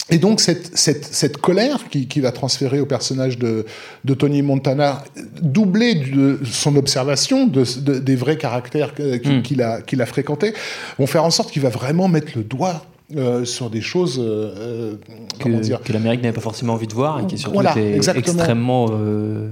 Et 0.10 0.20
donc 0.20 0.40
cette, 0.40 0.78
cette, 0.78 1.04
cette 1.06 1.38
colère 1.38 1.90
qui, 1.90 2.08
qui 2.08 2.22
va 2.22 2.32
transférer 2.32 2.80
au 2.80 2.86
personnage 2.86 3.38
de, 3.38 3.66
de 4.06 4.14
Tony 4.14 4.42
Montana, 4.42 5.04
doublée 5.42 5.96
de 5.96 6.40
son 6.50 6.76
observation 6.78 7.46
de, 7.46 7.64
de- 7.82 8.00
des 8.00 8.16
vrais 8.16 8.38
caractères 8.38 8.94
que- 8.94 9.18
qu'il 9.42 9.62
a, 9.62 9.82
qu'il 9.82 10.02
a 10.02 10.06
fréquentés, 10.06 10.54
vont 10.98 11.08
faire 11.08 11.26
en 11.26 11.30
sorte 11.32 11.52
qu'il 11.52 11.62
va 11.62 11.70
vraiment 11.70 12.08
mettre 12.08 12.32
le 12.36 12.44
doigt 12.44 12.86
euh, 13.18 13.44
sur 13.46 13.70
des 13.70 13.82
choses, 13.82 14.18
euh, 14.20 14.54
euh, 14.58 14.96
que, 15.40 15.78
que 15.84 15.94
l'Amérique 15.94 16.22
n'avait 16.22 16.34
pas 16.36 16.42
forcément 16.42 16.74
envie 16.74 16.88
de 16.88 16.94
voir 16.94 17.20
et 17.22 17.26
qui 17.28 17.38
surtout 17.38 17.54
Voilà, 17.56 17.72
était 17.72 18.18
extrêmement 18.18 18.88
euh, 18.92 19.50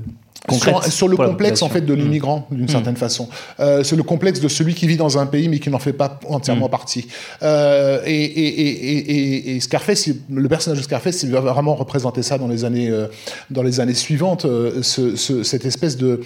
sur, 0.52 0.84
sur 0.86 1.08
le 1.08 1.18
complexe 1.18 1.62
en 1.62 1.70
fait 1.70 1.82
de 1.82 1.96
Mm. 1.96 2.00
l'immigrant 2.00 2.48
d'une 2.52 2.68
certaine 2.68 2.96
façon. 2.98 3.28
Euh, 3.60 3.84
c'est 3.84 3.96
le 3.96 4.04
complexe 4.04 4.40
de 4.40 4.48
celui 4.48 4.74
qui 4.76 4.88
vit 4.88 4.98
dans 4.98 5.18
un 5.18 5.26
pays 5.26 5.50
mais 5.50 5.60
qui 5.60 5.70
n'en 5.70 5.80
fait 5.80 5.94
pas 5.94 6.20
Mm. 6.30 6.34
entièrement 6.34 6.70
partie. 6.70 7.08
Euh, 7.44 8.02
et, 8.06 8.24
et, 8.24 8.60
et, 9.52 9.56
et, 9.56 9.60
Scarface 9.60 10.10
le 10.30 10.48
personnage 10.50 10.80
de 10.80 10.84
Scarface 10.84 11.24
il 11.24 11.32
va 11.32 11.40
vraiment 11.42 11.76
représenter 11.76 12.22
ça 12.24 12.38
dans 12.38 12.48
les 12.48 12.64
années 12.66 12.90
euh, 12.90 13.08
dans 13.50 13.64
les 13.64 13.80
années 13.80 13.94
suivantes 13.94 14.46
euh, 14.46 14.82
ce, 14.84 15.16
ce- 15.16 15.44
cette 15.44 15.66
espèce 15.66 15.98
de 15.98 16.22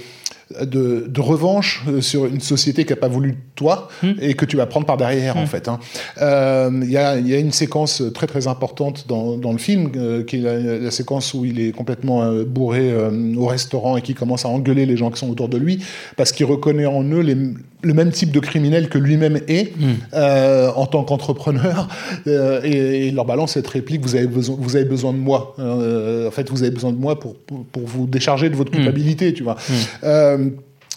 de, 0.62 1.06
de 1.08 1.22
revanche 1.22 1.84
euh, 1.88 2.02
sur 2.02 2.26
une 2.26 2.40
société 2.42 2.84
qui 2.84 2.92
n'a 2.92 2.96
pas 2.98 3.08
voulu 3.08 3.32
de 3.34 3.38
toi 3.56 3.88
Hmm. 4.02 4.14
et 4.22 4.34
que 4.34 4.46
tu 4.46 4.56
vas 4.58 4.66
prendre 4.66 4.86
par 4.86 4.98
derrière 4.98 5.36
en 5.38 5.46
fait. 5.46 5.68
hein. 5.68 5.80
Euh, 6.22 6.72
Il 6.84 6.90
y, 6.90 6.98
a, 6.98 7.18
il 7.18 7.28
y 7.28 7.34
a 7.36 7.38
une 7.40 7.52
séquence 7.52 8.02
très 8.14 8.26
très 8.28 8.48
importante 8.48 9.06
dans, 9.08 9.38
dans 9.38 9.52
le 9.52 9.58
film 9.58 9.92
euh, 9.96 10.24
qui 10.24 10.38
est 10.38 10.40
la, 10.40 10.58
la 10.80 10.92
séquence 10.92 11.34
où 11.34 11.44
il 11.46 11.60
est 11.60 11.72
complètement 11.72 12.24
euh, 12.24 12.46
bourré 12.46 12.92
au 13.38 13.46
restaurant 13.46 13.98
et 13.98 14.02
qui 14.02 14.14
commence 14.14 14.46
à 14.46 14.50
engueuler 14.50 14.86
les 14.86 14.98
gens 14.98 15.12
qui 15.12 15.20
sont 15.20 15.30
autour 15.30 15.50
de 15.50 15.58
lui 15.58 15.84
parce 16.18 16.32
qu'il 16.32 16.46
reconnaît 16.46 16.86
en 16.86 17.04
eux 17.04 17.20
les, 17.22 17.36
le 17.82 17.94
même 17.94 18.12
type 18.12 18.32
de 18.32 18.40
criminel 18.40 18.90
que 18.90 18.98
lui-même 18.98 19.40
est 19.48 19.74
euh, 20.14 20.70
en 20.76 20.86
tant 20.86 21.04
qu'entrepreneur 21.04 21.88
euh, 22.28 22.60
et, 22.64 23.08
et 23.08 23.12
leur 23.12 23.26
balance 23.26 23.54
cette 23.54 23.68
réplique 23.68 24.02
vous 24.02 24.16
avez 24.16 24.28
besoin 24.28 24.58
vous 24.60 24.76
avez 24.76 24.86
besoin 24.86 25.14
de 25.14 25.18
moi 25.18 25.56
Euh, 25.60 26.28
en 26.28 26.32
fait 26.32 26.50
vous 26.50 26.62
avez 26.64 26.72
besoin 26.72 26.92
de 26.92 26.98
moi 26.98 27.20
pour, 27.20 27.36
pour, 27.36 27.64
pour 27.66 27.84
vous 27.88 28.06
décharger 28.08 28.50
de 28.50 28.56
votre 28.56 28.72
culpabilité 28.72 29.34
tu 29.34 29.44
vois. 29.44 29.56
Euh, 30.04 30.50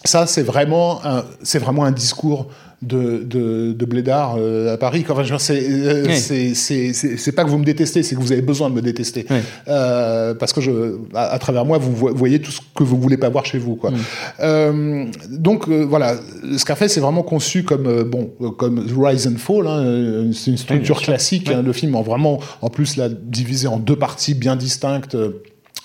ça, 0.04 0.26
c'est 0.26 0.42
vraiment, 0.42 1.00
un- 1.04 1.24
c'est 1.42 1.58
vraiment 1.58 1.84
un 1.84 1.92
discours 1.92 2.48
de, 2.82 3.22
de, 3.24 3.72
de 3.72 3.84
Blédard 3.84 4.34
euh, 4.38 4.74
à 4.74 4.76
Paris. 4.76 5.04
Enfin, 5.08 5.22
c'est, 5.38 5.64
euh, 5.70 6.04
Oui. 6.08 6.16
c'est, 6.18 6.54
c'est, 6.54 6.92
c'est- 6.92 7.16
c'est 7.16 7.30
pas 7.30 7.44
que 7.44 7.48
vous 7.48 7.58
me 7.58 7.64
détestez, 7.64 8.02
c'est 8.02 8.16
que 8.16 8.20
vous 8.20 8.32
avez 8.32 8.42
besoin 8.42 8.68
de 8.70 8.74
me 8.74 8.82
détester. 8.82 9.24
Oui. 9.30 9.36
Euh, 9.68 10.34
parce 10.34 10.52
que 10.52 10.60
je, 10.60 10.96
à, 11.14 11.26
à 11.32 11.38
travers 11.38 11.64
moi, 11.64 11.78
vous 11.78 11.94
vo- 11.94 12.12
voyez 12.12 12.40
tout 12.40 12.50
ce 12.50 12.60
que 12.74 12.82
vous 12.82 13.00
voulez 13.00 13.16
pas 13.16 13.28
voir 13.28 13.46
chez 13.46 13.58
vous. 13.58 13.76
Quoi. 13.76 13.92
Euh, 14.40 15.04
donc 15.30 15.68
euh, 15.68 15.84
voilà, 15.88 16.16
Scarface 16.56 16.96
est 16.96 17.00
vraiment 17.00 17.22
conçu 17.22 17.62
comme 17.62 18.02
bon, 18.02 18.32
comme 18.58 18.84
Rise 18.98 19.28
and 19.28 19.36
Fall. 19.38 19.66
hein, 19.68 20.30
c'est 20.32 20.50
une 20.50 20.56
structure 20.58 21.00
classique. 21.00 21.44
Oui. 21.48 21.54
hein, 21.54 21.62
le 21.62 21.72
film 21.72 21.94
en 21.94 22.02
vraiment, 22.02 22.40
en 22.62 22.68
plus 22.68 22.96
là, 22.96 23.08
divisé 23.08 23.68
en 23.68 23.76
deux 23.78 23.96
parties 23.96 24.34
bien 24.34 24.56
distinctes. 24.56 25.16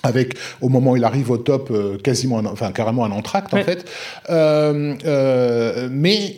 Avec 0.02 0.34
au 0.60 0.68
moment 0.68 0.92
où 0.92 0.96
il 0.96 1.04
arrive 1.04 1.30
au 1.30 1.38
top 1.38 1.70
euh, 1.70 1.96
quasiment 1.98 2.38
un- 2.38 2.46
enfin 2.46 2.70
carrément 2.72 3.04
un 3.04 3.10
entracte 3.10 3.52
en 3.54 3.62
fait 3.64 3.84
Euh, 4.30 4.94
euh, 5.04 5.88
mais 5.90 6.36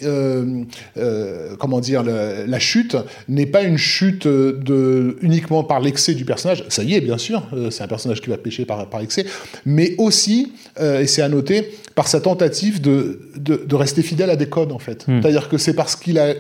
comment 1.59 1.81
dire 1.81 2.02
la 2.02 2.59
chute 2.59 2.97
n'est 3.29 3.47
pas 3.47 3.62
une 3.62 3.76
chute 3.76 4.26
de 4.26 5.17
uniquement 5.23 5.64
par 5.64 5.81
l'excès 5.81 6.14
du 6.14 6.25
personnage 6.25 6.64
ça 6.69 6.83
y 6.83 6.95
est 6.95 7.00
bien 7.00 7.19
sûr 7.19 7.43
c'est 7.71 7.83
un 7.83 7.88
personnage 7.88 8.21
qui 8.21 8.31
va 8.31 8.38
pécher 8.38 8.64
par, 8.64 8.87
par 8.88 9.00
excès 9.00 9.26
mais 9.67 9.95
aussi 9.99 10.52
et 10.81 11.07
c'est 11.07 11.23
à 11.23 11.29
noter 11.29 11.71
par 11.95 12.09
sa 12.09 12.21
tentative 12.21 12.81
de, 12.81 13.21
de, 13.37 13.57
de 13.67 13.75
rester 13.75 14.02
fidèle 14.02 14.31
à 14.31 14.37
des 14.37 14.49
codes 14.49 14.73
en 14.73 14.79
fait 14.79 15.07
Hmm. 15.07 15.21
c'est 15.23 15.29
à 15.29 15.31
dire 15.33 15.49
que 15.49 15.57
c'est 15.59 15.73
parce 15.75 15.97
qu'il 15.97 16.19
a 16.19 16.35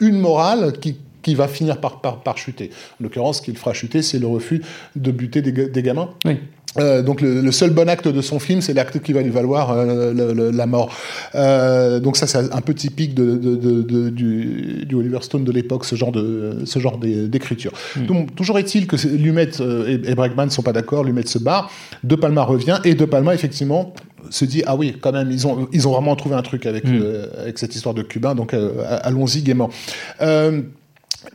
une 0.00 0.18
morale 0.18 0.72
qui 0.80 0.96
qui 1.22 1.36
va 1.36 1.46
finir 1.46 1.78
par, 1.80 2.00
par, 2.00 2.20
par 2.24 2.36
chuter. 2.36 2.70
En 3.00 3.04
l'occurrence, 3.04 3.36
ce 3.38 3.42
qu'il 3.42 3.56
fera 3.56 3.72
chuter, 3.72 4.02
c'est 4.02 4.18
le 4.18 4.26
refus 4.26 4.60
de 4.96 5.12
buter 5.12 5.40
des, 5.40 5.52
des 5.52 5.82
gamins. 5.82 6.10
Oui. 6.24 6.38
Euh, 6.78 7.02
donc 7.02 7.20
le, 7.20 7.40
le 7.42 7.52
seul 7.52 7.70
bon 7.70 7.88
acte 7.88 8.08
de 8.08 8.20
son 8.22 8.38
film, 8.38 8.60
c'est 8.62 8.72
l'acte 8.72 9.00
qui 9.00 9.12
va 9.12 9.20
lui 9.20 9.30
valoir 9.30 9.70
euh, 9.72 10.12
le- 10.14 10.32
le- 10.32 10.50
la 10.50 10.66
mort. 10.66 10.90
Euh, 11.34 12.00
donc 12.00 12.16
ça, 12.16 12.26
c'est 12.26 12.38
un 12.52 12.60
peu 12.62 12.72
typique 12.74 13.14
de, 13.14 13.36
de- 13.36 13.56
de- 13.56 13.82
de- 13.82 14.08
du, 14.10 14.84
du 14.86 14.94
Oliver 14.94 15.18
Stone 15.20 15.44
de 15.44 15.52
l'époque, 15.52 15.84
ce 15.84 15.96
genre 15.96 16.12
de 16.12 16.60
ce 16.64 16.78
genre 16.78 16.96
d'é- 16.98 17.28
d'écriture. 17.28 17.72
Donc 18.08 18.34
toujours 18.34 18.58
est-il 18.58 18.86
que 18.86 18.96
Lumet 19.06 19.50
et, 19.86 20.10
et 20.10 20.14
Bregman 20.14 20.46
ne 20.46 20.50
sont 20.50 20.62
pas 20.62 20.72
d'accord, 20.72 21.04
Lumet 21.04 21.26
se 21.26 21.38
barre, 21.38 21.70
De 22.04 22.14
Palma 22.16 22.42
revient 22.42 22.78
et 22.84 22.94
De 22.94 23.04
Palma 23.04 23.34
effectivement 23.34 23.92
se 24.30 24.44
dit 24.44 24.62
ah 24.66 24.76
oui 24.76 24.96
quand 25.00 25.12
même 25.12 25.30
ils 25.32 25.46
ont 25.48 25.68
ils 25.72 25.88
ont 25.88 25.92
vraiment 25.92 26.14
trouvé 26.14 26.36
un 26.36 26.42
truc 26.42 26.64
avec 26.66 26.84
euh, 26.86 27.26
avec 27.42 27.58
cette 27.58 27.74
histoire 27.74 27.92
de 27.94 28.02
Cubain 28.02 28.34
donc 28.36 28.54
allons-y 29.02 29.42
gaiement. 29.42 29.68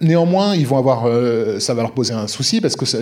Néanmoins, 0.01 0.55
ils 0.55 0.67
vont 0.67 0.77
avoir, 0.77 1.05
euh, 1.07 1.59
ça 1.59 1.73
va 1.73 1.81
leur 1.81 1.91
poser 1.93 2.13
un 2.13 2.27
souci 2.27 2.61
parce 2.61 2.75
que 2.75 2.85
c'est 2.85 2.99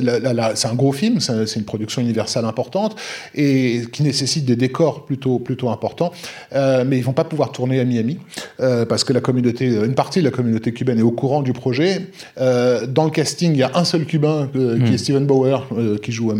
un 0.67 0.73
gros 0.75 0.91
film, 0.91 1.19
c'est 1.19 1.55
une 1.55 1.63
production 1.65 2.01
universelle 2.01 2.45
importante 2.45 2.95
et 3.33 3.81
qui 3.91 4.03
nécessite 4.03 4.45
des 4.45 4.55
décors 4.55 5.05
plutôt 5.05 5.39
plutôt 5.39 5.69
importants. 5.69 6.11
Euh, 6.53 6.83
mais 6.87 6.97
ils 6.97 7.03
vont 7.03 7.13
pas 7.13 7.23
pouvoir 7.23 7.51
tourner 7.51 7.79
à 7.79 7.85
Miami 7.85 8.17
euh, 8.59 8.85
parce 8.85 9.03
que 9.03 9.13
la 9.13 9.19
communauté, 9.21 9.65
une 9.65 9.95
partie 9.95 10.19
de 10.19 10.25
la 10.25 10.31
communauté 10.31 10.71
cubaine 10.73 10.99
est 10.99 11.03
au 11.03 11.11
courant 11.11 11.41
du 11.41 11.53
projet. 11.53 12.07
Dans 12.37 13.03
le 13.05 13.09
casting, 13.11 13.51
il 13.53 13.57
y 13.59 13.63
a 13.63 13.71
un 13.75 13.83
seul 13.83 14.05
cubain 14.05 14.49
qui 14.53 14.93
est 14.93 14.97
Steven 14.97 15.25
Bauer 15.25 15.67
qui 16.01 16.11
joue. 16.11 16.31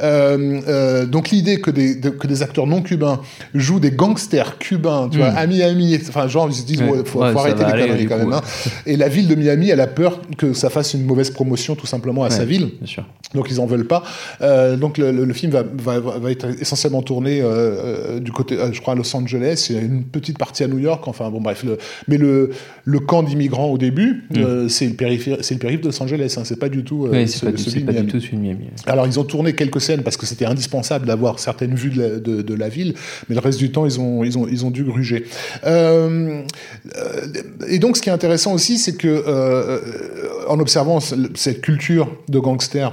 Euh, 0.00 0.60
euh, 0.68 1.06
donc 1.06 1.30
l'idée 1.30 1.60
que 1.60 1.70
des 1.70 1.94
de- 1.94 2.10
que 2.10 2.26
des 2.26 2.42
acteurs 2.42 2.66
non 2.66 2.82
cubains 2.82 3.20
jouent 3.54 3.80
des 3.80 3.90
gangsters 3.90 4.58
cubains, 4.58 5.08
tu 5.10 5.18
vois, 5.18 5.28
à 5.28 5.46
Miami, 5.46 5.98
enfin 6.08 6.26
genre 6.28 6.48
ils 6.48 6.54
se 6.54 6.62
disent 6.64 6.82
Ouais. 6.82 7.02
faut, 7.04 7.20
Ouais, 7.22 7.32
faut 7.32 7.38
ça 7.38 7.44
arrêter 7.44 7.64
les 7.64 7.86
conneries 7.86 8.06
quand 8.06 8.18
même. 8.18 8.32
hein. 8.32 8.40
Et 8.86 8.96
la 8.96 9.08
ville 9.08 9.28
de 9.28 9.34
Miami, 9.34 9.70
elle 9.74 9.80
a 9.80 9.86
peur 9.86 10.20
que 10.38 10.52
ça 10.54 10.70
fasse 10.70 10.94
une 10.94 11.04
mauvaise 11.04 11.30
promotion 11.30 11.74
tout 11.74 11.86
simplement 11.86 12.24
à 12.24 12.30
sa 12.30 12.40
Ouais, 12.40 12.46
ville. 12.46 12.68
Bien 12.78 12.86
sûr. 12.86 13.04
Donc 13.34 13.48
ils 13.50 13.60
en 13.60 13.66
veulent 13.66 13.86
pas. 13.86 14.02
Euh, 14.42 14.76
donc 14.76 14.96
le, 14.96 15.10
le- 15.12 15.24
le 15.24 15.32
film 15.34 15.50
va, 15.52 15.62
va, 15.64 15.98
va 16.00 16.30
être 16.30 16.46
essentiellement 16.60 17.02
tourné 17.02 17.40
euh, 17.40 17.46
euh, 17.46 18.20
du 18.20 18.30
côté, 18.32 18.56
je 18.72 18.80
crois, 18.80 18.94
à 18.94 18.96
Los 18.96 19.14
Angeles. 19.16 19.66
Il 19.70 19.76
y 19.76 19.78
a 19.78 19.82
une 19.82 20.04
petite 20.04 20.38
partie 20.38 20.62
à 20.62 20.68
New 20.68 20.78
York. 20.78 21.06
Enfin 21.08 21.30
bon, 21.30 21.40
bref. 21.40 21.64
Le, 21.64 21.76
mais 22.08 22.16
le, 22.16 22.50
le 22.84 22.98
camp 23.00 23.22
d'immigrants 23.24 23.66
au 23.66 23.76
début, 23.78 24.24
euh, 24.36 24.68
c'est 24.68 24.86
le 24.86 24.94
périph', 24.94 25.28
c'est 25.40 25.54
le 25.54 25.60
périph' 25.60 25.80
de 25.80 25.86
Los 25.88 26.00
Angeles. 26.02 26.34
Hein, 26.38 26.42
c'est 26.44 26.58
pas 26.58 26.68
du 26.68 26.84
tout. 26.84 27.08
c'est 27.12 27.26
ce- 27.26 27.46
pas, 27.46 27.56
celui 27.56 27.82
de 27.82 27.86
pas 27.86 28.00
du 28.00 28.06
tout 28.06 28.20
celui 28.20 28.36
de 28.36 28.42
Miami. 28.42 28.66
Alors 28.86 29.06
ils 29.06 29.18
ont 29.18 29.24
tourné 29.24 29.52
quelques 29.54 29.80
scènes 29.80 30.02
parce 30.02 30.16
que 30.16 30.26
c'était 30.26 30.46
indispensable 30.46 31.06
d'avoir 31.06 31.38
certaines 31.40 31.74
vues 31.74 31.90
de 31.90 32.00
la, 32.00 32.08
de, 32.20 32.40
de 32.42 32.54
la 32.54 32.68
ville, 32.68 32.94
mais 33.28 33.34
le 33.34 33.40
reste 33.40 33.58
du 33.58 33.72
temps 33.72 33.84
ils 33.84 33.98
ont 33.98 34.22
ils 34.22 34.38
ont 34.38 34.46
ils 34.48 34.64
ont 34.64 34.70
dû 34.70 34.84
gruger. 34.84 35.24
Et 37.68 37.78
donc 37.78 37.96
ce 37.96 38.02
qui 38.02 38.08
est 38.08 38.12
intéressant 38.12 38.52
aussi, 38.52 38.78
c'est 38.78 38.96
que 38.96 39.08
en 40.48 40.58
observant 40.60 41.00
ce- 41.00 41.14
cette 41.34 41.60
culture 41.60 42.10
de 42.28 42.38
gangsters 42.38 42.92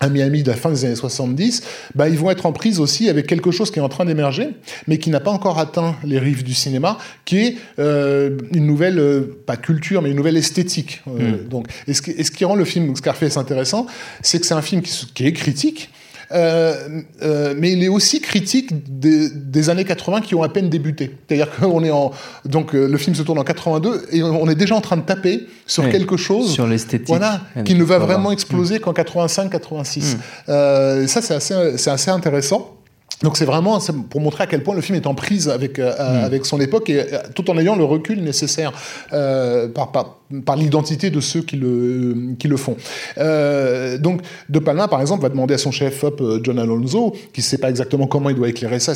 à 0.00 0.08
Miami 0.08 0.42
de 0.42 0.50
la 0.50 0.56
fin 0.56 0.70
des 0.70 0.84
années 0.84 0.96
70, 0.96 1.62
bah, 1.94 2.08
ils 2.08 2.18
vont 2.18 2.28
être 2.30 2.44
en 2.46 2.52
prise 2.52 2.80
aussi 2.80 3.08
avec 3.08 3.26
quelque 3.28 3.52
chose 3.52 3.70
qui 3.70 3.78
est 3.78 3.82
en 3.82 3.88
train 3.88 4.04
d'émerger, 4.04 4.48
mais 4.88 4.98
qui 4.98 5.10
n'a 5.10 5.20
pas 5.20 5.30
encore 5.30 5.60
atteint 5.60 5.94
les 6.02 6.18
rives 6.18 6.42
du 6.42 6.54
cinéma, 6.54 6.98
qui 7.24 7.38
est 7.38 7.56
euh, 7.78 8.36
une 8.52 8.66
nouvelle, 8.66 8.98
euh, 8.98 9.42
pas 9.46 9.56
culture, 9.56 10.02
mais 10.02 10.10
une 10.10 10.16
nouvelle 10.16 10.36
esthétique. 10.36 11.02
Euh, 11.06 11.36
Donc, 11.48 11.66
et, 11.86 11.94
ce 11.94 12.02
qui, 12.02 12.10
et 12.10 12.24
ce 12.24 12.32
qui 12.32 12.44
rend 12.44 12.56
le 12.56 12.64
film 12.64 12.96
Scarface 12.96 13.36
intéressant, 13.36 13.86
c'est 14.22 14.40
que 14.40 14.46
c'est 14.46 14.54
un 14.54 14.62
film 14.62 14.82
qui 14.82 15.24
est 15.24 15.32
critique, 15.32 15.90
Euh, 16.32 17.00
euh, 17.22 17.54
mais 17.56 17.72
il 17.72 17.82
est 17.82 17.88
aussi 17.88 18.20
critique 18.20 18.70
des, 18.98 19.28
des, 19.30 19.70
années 19.70 19.84
80 19.84 20.20
qui 20.22 20.34
ont 20.34 20.42
à 20.42 20.48
peine 20.48 20.68
débuté. 20.68 21.16
C'est-à-dire 21.26 21.50
qu'on 21.60 21.84
est 21.84 21.90
en 21.90 22.10
donc 22.44 22.72
le 22.72 22.96
film 22.96 23.14
se 23.14 23.22
tourne 23.22 23.38
en 23.38 23.44
82 23.44 24.06
et 24.12 24.22
on 24.22 24.48
est 24.48 24.54
déjà 24.54 24.74
en 24.74 24.80
train 24.80 24.96
de 24.96 25.02
taper 25.02 25.46
sur 25.66 25.88
quelque 25.90 26.16
chose 26.16 26.52
sur 26.52 26.66
l'esthétique. 26.66 27.08
voilà 27.08 27.42
qui 27.64 27.74
ne 27.74 27.84
va 27.84 27.98
vraiment 27.98 28.32
exploser 28.32 28.80
qu'en 28.80 28.92
85 28.92 29.50
86 29.50 30.16
mm. 30.16 31.06
ça 31.06 31.22
c'est 31.22 31.34
assez 31.34 31.54
c'est 31.76 31.90
assez 31.90 32.10
intéressant 32.10 32.76
donc 33.22 33.36
c'est 33.36 33.44
vraiment 33.44 33.78
pour 34.10 34.20
montrer 34.20 34.44
à 34.44 34.46
quel 34.46 34.62
point 34.62 34.74
le 34.74 34.80
film 34.80 34.96
est 34.96 35.06
en 35.06 35.14
prise 35.14 35.48
avec, 35.48 35.78
euh, 35.78 35.92
mm. 35.92 36.24
avec 36.24 36.46
son 36.46 36.60
époque 36.60 36.90
et 36.90 37.00
euh, 37.00 37.18
tout 37.34 37.50
en 37.50 37.58
ayant 37.58 37.76
le 37.76 37.84
recul 37.84 38.22
nécessaire 38.22 38.72
euh, 39.12 39.68
par, 39.68 39.92
par, 39.92 40.18
par 40.44 40.56
l'identité 40.56 41.10
de 41.10 41.20
ceux 41.20 41.42
qui 41.42 41.56
le, 41.56 42.34
qui 42.38 42.48
le 42.48 42.56
font. 42.56 42.76
Euh, 43.18 43.98
donc 43.98 44.20
De 44.48 44.58
Palma, 44.58 44.88
par 44.88 45.00
exemple, 45.00 45.22
va 45.22 45.28
demander 45.28 45.54
à 45.54 45.58
son 45.58 45.70
chef-op 45.70 46.22
John 46.42 46.58
Alonso, 46.58 47.14
qui 47.32 47.40
ne 47.40 47.44
sait 47.44 47.58
pas 47.58 47.70
exactement 47.70 48.06
comment 48.06 48.30
il 48.30 48.36
doit 48.36 48.48
éclairer 48.48 48.80
ça. 48.80 48.92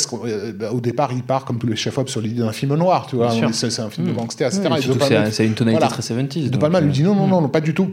Au 0.73 0.80
départ, 0.80 1.11
il 1.12 1.23
part 1.23 1.45
comme 1.45 1.59
tous 1.59 1.66
les 1.66 1.76
chefs-op 1.76 2.09
sur 2.09 2.21
l'idée 2.21 2.40
d'un 2.40 2.52
film 2.52 2.75
noir, 2.75 3.06
tu 3.09 3.16
vois. 3.16 3.30
C'est 3.52 3.80
un 3.80 3.90
film 3.90 4.09
de 4.09 4.12
mm. 4.12 4.16
gangster, 4.16 4.49
etc. 4.49 5.25
c'est 5.30 5.47
une 5.47 5.54
tonalité 5.54 5.87
très 5.87 6.02
70 6.02 6.50
De 6.50 6.56
Palma 6.56 6.80
lui 6.80 6.90
dit 6.90 7.02
non, 7.02 7.14
non, 7.14 7.26
non, 7.26 7.40
non, 7.40 7.49
pas 7.49 7.61
du 7.61 7.75
tout 7.75 7.90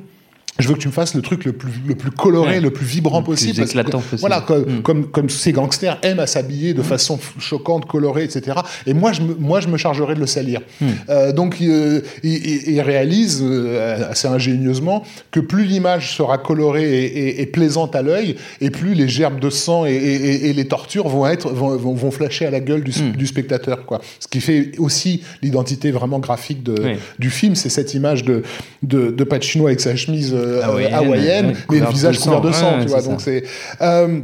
je 0.60 0.68
veux 0.68 0.76
que 0.76 0.80
tu 0.80 0.88
me 0.88 0.94
fasses 0.94 1.16
le 1.16 1.22
truc 1.22 1.46
le 1.46 1.54
plus, 1.54 1.72
le 1.88 1.96
plus 1.96 2.12
coloré, 2.12 2.60
le 2.60 2.70
plus 2.70 2.86
vibrant 2.86 3.24
possible. 3.24 3.56
Plus 3.56 3.64
éclatant 3.64 4.00
possible. 4.00 4.20
Voilà, 4.20 4.42
comme, 4.42 4.62
mm. 4.62 4.82
comme, 4.84 5.08
comme, 5.08 5.30
ces 5.30 5.52
gangsters 5.52 5.98
aiment 6.04 6.20
à 6.20 6.28
s'habiller 6.28 6.76
de 6.76 6.82
mm. 6.82 6.86
façon 6.86 7.20
choquante, 7.40 7.86
colorée, 7.88 8.24
etc. 8.24 8.60
Et 8.86 8.94
moi, 8.94 9.14
je 9.14 9.22
me, 9.22 9.34
moi, 9.34 9.62
je 9.62 9.68
me 9.68 9.78
chargerai 9.78 10.14
de 10.14 10.20
le 10.20 10.28
salir. 10.28 10.62
Mm. 10.80 10.86
Euh, 11.10 11.32
donc, 11.32 11.58
euh, 11.62 12.02
il, 12.22 12.70
il, 12.70 12.82
réalise 12.82 13.42
euh, 13.42 14.12
assez 14.12 14.28
ingénieusement 14.28 15.04
que 15.32 15.40
plus 15.40 15.66
l'image 15.66 16.16
sera 16.16 16.38
colorée 16.38 17.04
et, 17.04 17.42
et, 17.42 17.46
plaisante 17.48 17.96
à 17.96 18.04
l'œil, 18.04 18.36
et 18.62 18.70
plus 18.70 18.94
les 18.94 19.08
gerbes 19.08 19.40
de 19.40 19.50
sang 19.50 19.86
et, 19.86 19.94
et, 19.94 20.54
les 20.54 20.68
tortures 20.68 21.08
vont, 21.08 21.26
être, 21.26 21.50
vont, 21.52 21.78
vont, 21.78 22.12
flasher 22.12 22.46
à 22.46 22.52
la 22.52 22.60
gueule 22.60 22.84
du, 22.84 22.92
du, 23.12 23.26
spectateur. 23.26 23.86
Quoi. 23.86 24.02
Ce 24.20 24.28
qui 24.28 24.40
fait 24.40 24.72
aussi 24.78 25.24
l'identité 25.42 25.90
vraiment 25.90 26.20
graphique 26.20 26.62
de, 26.62 26.96
du 27.18 27.32
film, 27.32 27.56
c'est 27.56 27.70
cette 27.70 27.94
image 27.96 28.24
de, 28.24 28.44
de, 28.84 29.10
de 29.10 29.24
Pacino 29.24 29.68
avec 29.68 29.80
sa 29.80 29.96
chemise 29.96 30.36
euh, 30.44 30.62
hawaïenne, 30.92 31.54
mais 31.70 31.80
le 31.80 31.88
visage 31.88 32.20
couvert 32.20 32.42
de 32.42 32.52
sang, 32.52 32.80
tu 32.82 32.88
vois. 32.88 33.02
Donc 33.02 33.22
c'est 33.22 33.44
euh, 33.82 34.22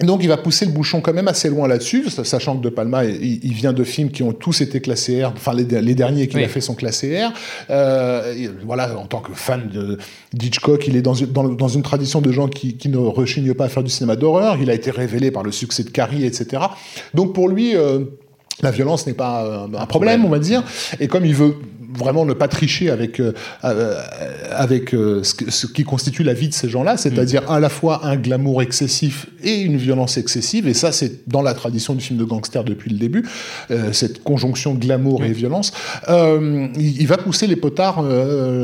donc 0.00 0.22
il 0.22 0.28
va 0.28 0.36
pousser 0.36 0.64
le 0.64 0.72
bouchon 0.72 1.00
quand 1.00 1.12
même 1.12 1.28
assez 1.28 1.48
loin 1.48 1.68
là-dessus, 1.68 2.08
sachant 2.10 2.56
que 2.56 2.62
De 2.62 2.68
Palma, 2.68 3.04
il, 3.04 3.52
vient 3.52 3.72
de 3.72 3.84
films 3.84 4.10
qui 4.10 4.22
ont 4.22 4.32
tous 4.32 4.60
été 4.60 4.80
classés 4.80 5.24
R, 5.24 5.32
enfin 5.36 5.52
les, 5.54 5.64
derniers 5.94 6.26
qu'il 6.28 6.42
a 6.42 6.48
fait 6.48 6.60
sont 6.60 6.74
classés 6.74 7.22
R. 7.22 7.32
Euh, 7.70 8.48
voilà, 8.64 8.98
en 8.98 9.06
tant 9.06 9.20
que 9.20 9.32
fan 9.32 9.68
de 9.68 9.98
d'Hitchcock, 10.32 10.86
il 10.88 10.96
est 10.96 11.02
dans, 11.02 11.14
dans, 11.14 11.68
une 11.68 11.82
tradition 11.82 12.20
de 12.20 12.32
gens 12.32 12.48
qui, 12.48 12.76
qui, 12.76 12.88
ne 12.88 12.96
rechignent 12.96 13.54
pas 13.54 13.66
à 13.66 13.68
faire 13.68 13.82
du 13.82 13.90
cinéma 13.90 14.16
d'horreur. 14.16 14.56
Il 14.60 14.70
a 14.70 14.74
été 14.74 14.90
révélé 14.90 15.30
par 15.30 15.42
le 15.42 15.52
succès 15.52 15.84
de 15.84 15.90
Carrie, 15.90 16.24
etc. 16.24 16.62
Donc 17.14 17.34
pour 17.34 17.48
lui, 17.48 17.74
la 18.60 18.70
violence 18.70 19.06
n'est 19.06 19.14
pas 19.14 19.66
un 19.76 19.86
problème, 19.86 20.24
on 20.24 20.28
va 20.28 20.38
dire. 20.38 20.62
Et 21.00 21.08
comme 21.08 21.24
il 21.24 21.34
veut 21.34 21.56
vraiment 21.96 22.24
ne 22.24 22.32
pas 22.32 22.48
tricher 22.48 22.90
avec, 22.90 23.20
euh, 23.20 23.32
euh, 23.64 24.00
avec 24.50 24.94
euh, 24.94 25.22
ce, 25.22 25.66
qui 25.66 25.84
constitue 25.84 26.22
la 26.22 26.34
vie 26.34 26.48
de 26.48 26.54
ces 26.54 26.68
gens-là, 26.68 26.96
c'est-à-dire 26.96 27.50
à 27.50 27.60
la 27.60 27.68
fois 27.68 28.06
un 28.06 28.16
glamour 28.16 28.62
excessif 28.62 29.26
et 29.42 29.60
une 29.60 29.76
violence 29.76 30.16
excessive, 30.16 30.68
et 30.68 30.74
ça 30.74 30.92
c'est 30.92 31.28
dans 31.28 31.42
la 31.42 31.54
tradition 31.54 31.94
du 31.94 32.02
film 32.02 32.18
de 32.18 32.24
gangster 32.24 32.64
depuis 32.64 32.90
le 32.90 32.98
début, 32.98 33.24
cette 33.92 34.22
conjonction 34.22 34.74
glamour 34.74 35.24
et 35.24 35.32
violence, 35.32 35.72
il, 36.08 37.06
va 37.06 37.16
pousser 37.16 37.46
les 37.46 37.56
potards 37.56 38.04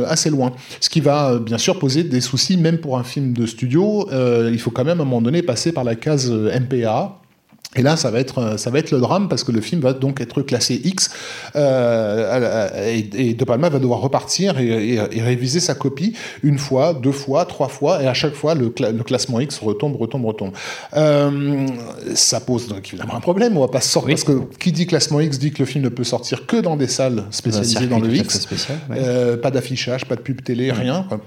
assez 0.07 0.31
loin, 0.31 0.53
ce 0.81 0.89
qui 0.89 1.01
va 1.01 1.39
bien 1.39 1.59
sûr 1.59 1.79
poser 1.79 2.05
des 2.05 2.21
soucis 2.21 2.57
même 2.57 2.79
pour 2.79 2.99
un 2.99 3.05
film 3.05 3.33
de 3.33 3.47
studio, 3.47 4.09
il 4.13 4.59
faut 4.59 4.71
quand 4.71 4.85
même 4.85 5.01
à 5.01 5.03
un 5.03 5.07
moment 5.07 5.23
donné 5.23 5.43
passer 5.43 5.73
par 5.73 5.85
la 5.85 5.95
case 5.95 6.31
MPA, 6.31 7.19
et 7.79 7.83
là, 7.83 7.97
ça 7.97 8.11
va 8.11 8.19
être 8.19 8.39
euh, 8.39 8.57
ça 8.57 8.71
va 8.71 8.81
être 8.81 8.91
le 8.91 8.99
drame 8.99 9.29
parce 9.29 9.45
que 9.45 9.53
le 9.53 9.61
film 9.61 9.81
va 9.81 9.93
donc 9.93 10.21
être 10.21 10.43
classé 10.43 10.81
X 10.85 11.11
euh, 11.55 12.93
et, 13.15 13.35
De 13.35 13.45
Palma 13.45 13.69
va 13.69 13.79
devoir 13.79 14.01
repartir 14.01 14.59
et, 14.59 14.99
réviser 15.21 15.61
sa 15.61 15.75
copie 15.75 16.15
une 16.43 16.59
fois, 16.59 16.93
deux 16.93 17.13
fois, 17.13 17.45
trois 17.45 17.69
fois 17.69 18.03
et 18.03 18.09
à 18.09 18.15
chaque 18.15 18.35
fois 18.35 18.55
le, 18.55 18.71
classement 18.71 19.41
X 19.41 19.59
retombe, 19.59 19.97
retombe, 19.97 20.25
retombe. 20.25 20.53
Euh, 20.97 21.67
ça 22.15 22.41
pose 22.41 22.69
donc 22.69 22.89
évidemment 22.89 23.15
un 23.15 23.21
problème. 23.21 23.57
On 23.57 23.61
va 23.61 23.69
pas 23.69 23.81
sortir 23.81 24.15
parce 24.15 24.25
que 24.25 24.57
qui 24.59 24.73
dit 24.73 24.87
classement 24.87 25.21
X 25.21 25.39
dit 25.39 25.53
que 25.53 25.61
le 25.61 25.67
film 25.67 25.85
ne 25.85 25.89
peut 25.89 26.05
sortir 26.05 26.47
que 26.47 26.57
dans 26.57 26.77
des 26.77 26.89
salles 26.89 27.25
spécialisées 27.31 27.87
dans, 27.87 28.01
le 28.01 28.13
X. 28.15 28.41
Spécial, 28.41 28.79
euh, 28.91 29.37
pas 29.37 29.51
d'affichage, 29.51 30.05
pas 30.05 30.17
de 30.17 30.21
pub 30.21 30.43
télé, 30.43 30.73
rien. 30.73 31.07
Quoi. 31.09 31.21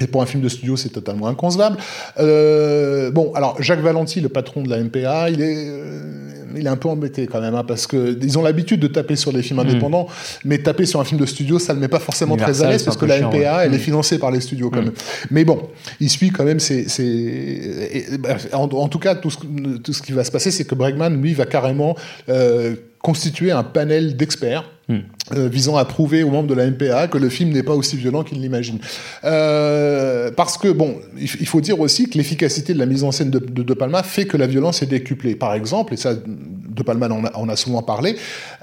Et 0.00 0.06
pour 0.06 0.22
un 0.22 0.26
film 0.26 0.42
de 0.42 0.48
studio, 0.48 0.76
c'est 0.76 0.90
totalement 0.90 1.26
inconcevable. 1.26 1.78
Euh, 2.18 3.10
bon, 3.10 3.32
alors 3.34 3.60
Jacques 3.62 3.80
Valenti, 3.80 4.20
le 4.20 4.28
patron 4.28 4.62
de 4.62 4.68
la 4.68 4.82
MPA, 4.82 5.30
il 5.30 5.40
est, 5.40 5.68
euh, 5.68 6.26
il 6.54 6.66
est 6.66 6.68
un 6.68 6.76
peu 6.76 6.88
embêté 6.88 7.26
quand 7.26 7.40
même, 7.40 7.54
hein, 7.54 7.64
parce 7.66 7.86
que 7.86 8.18
ils 8.20 8.38
ont 8.38 8.42
l'habitude 8.42 8.80
de 8.80 8.88
taper 8.88 9.16
sur 9.16 9.32
les 9.32 9.42
films 9.42 9.58
hmm. 9.58 9.68
indépendants, 9.68 10.06
mais 10.44 10.58
taper 10.58 10.84
sur 10.84 11.00
un 11.00 11.04
film 11.04 11.18
de 11.18 11.26
studio, 11.26 11.58
ça 11.58 11.72
ne 11.72 11.80
met 11.80 11.88
pas 11.88 11.98
forcément 11.98 12.36
très 12.36 12.62
à 12.62 12.70
l'aise, 12.70 12.82
parce 12.82 12.98
que 12.98 13.06
la 13.06 13.20
MPA, 13.20 13.64
elle 13.64 13.72
est 13.72 13.78
hmm. 13.78 13.80
financée 13.80 14.18
par 14.18 14.30
les 14.30 14.40
studios 14.40 14.68
quand 14.70 14.82
hmm. 14.82 14.86
même. 14.86 14.94
Mais 15.30 15.44
bon, 15.44 15.62
il 15.98 16.10
suit 16.10 16.30
quand 16.30 16.44
même. 16.44 16.60
C'est, 16.60 16.86
en, 18.52 18.64
en, 18.64 18.88
tout 18.88 18.98
cas, 18.98 19.14
tout 19.14 19.30
ce, 19.30 19.38
tout 19.82 19.92
ce 19.94 20.02
qui 20.02 20.12
va 20.12 20.24
se 20.24 20.30
passer, 20.30 20.50
c'est 20.50 20.64
que 20.64 20.74
Bregman, 20.74 21.22
lui, 21.22 21.32
va 21.32 21.46
carrément 21.46 21.96
euh, 22.28 22.74
constituer 23.00 23.50
un 23.50 23.62
panel 23.62 24.16
d'experts 24.16 24.64
hmm. 24.88 24.98
euh, 25.32 25.48
visant 25.48 25.76
à 25.76 25.84
prouver 25.84 26.22
aux 26.22 26.30
membres 26.30 26.48
de 26.48 26.54
la 26.54 26.70
MPA 26.70 27.08
que 27.08 27.18
le 27.18 27.28
film 27.28 27.50
n'est 27.50 27.62
pas 27.62 27.74
aussi 27.74 27.96
violent 27.96 28.22
qu'ils 28.22 28.40
l'imaginent. 28.40 28.78
Euh, 29.24 30.30
parce 30.30 30.58
que, 30.58 30.68
bon, 30.68 30.96
il, 31.18 31.46
faut 31.46 31.60
dire 31.60 31.80
aussi 31.80 32.08
que 32.08 32.18
l'efficacité 32.18 32.74
de 32.74 32.78
la 32.78 32.86
mise 32.86 33.04
en 33.04 33.12
scène 33.12 33.30
de, 33.30 33.38
de, 33.38 33.74
Palma 33.74 34.02
fait 34.02 34.26
que 34.26 34.36
la 34.36 34.46
violence 34.46 34.82
est 34.82 34.86
décuplée. 34.86 35.34
Par 35.34 35.54
exemple, 35.54 35.94
et 35.94 35.96
ça, 35.96 36.14
De 36.14 36.82
Palma 36.82 37.08
en 37.08 37.48
a, 37.48 37.52
a, 37.52 37.56
souvent 37.56 37.82
parlé, 37.82 38.16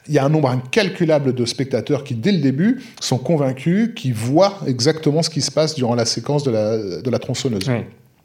il 0.07 0.13
y 0.13 0.19
a 0.19 0.25
un 0.25 0.29
nombre 0.29 0.49
incalculable 0.49 1.33
de 1.33 1.45
spectateurs 1.45 2.03
qui, 2.03 2.15
dès 2.15 2.31
le 2.31 2.39
début, 2.39 2.81
sont 2.99 3.17
convaincus, 3.17 3.91
qui 3.95 4.11
voient 4.11 4.59
exactement 4.67 5.23
ce 5.23 5.29
qui 5.29 5.41
se 5.41 5.51
passe 5.51 5.75
durant 5.75 5.95
la 5.95 6.05
séquence 6.05 6.43
de 6.43 6.51
la 7.09 7.19
tronçonneuse 7.19 7.69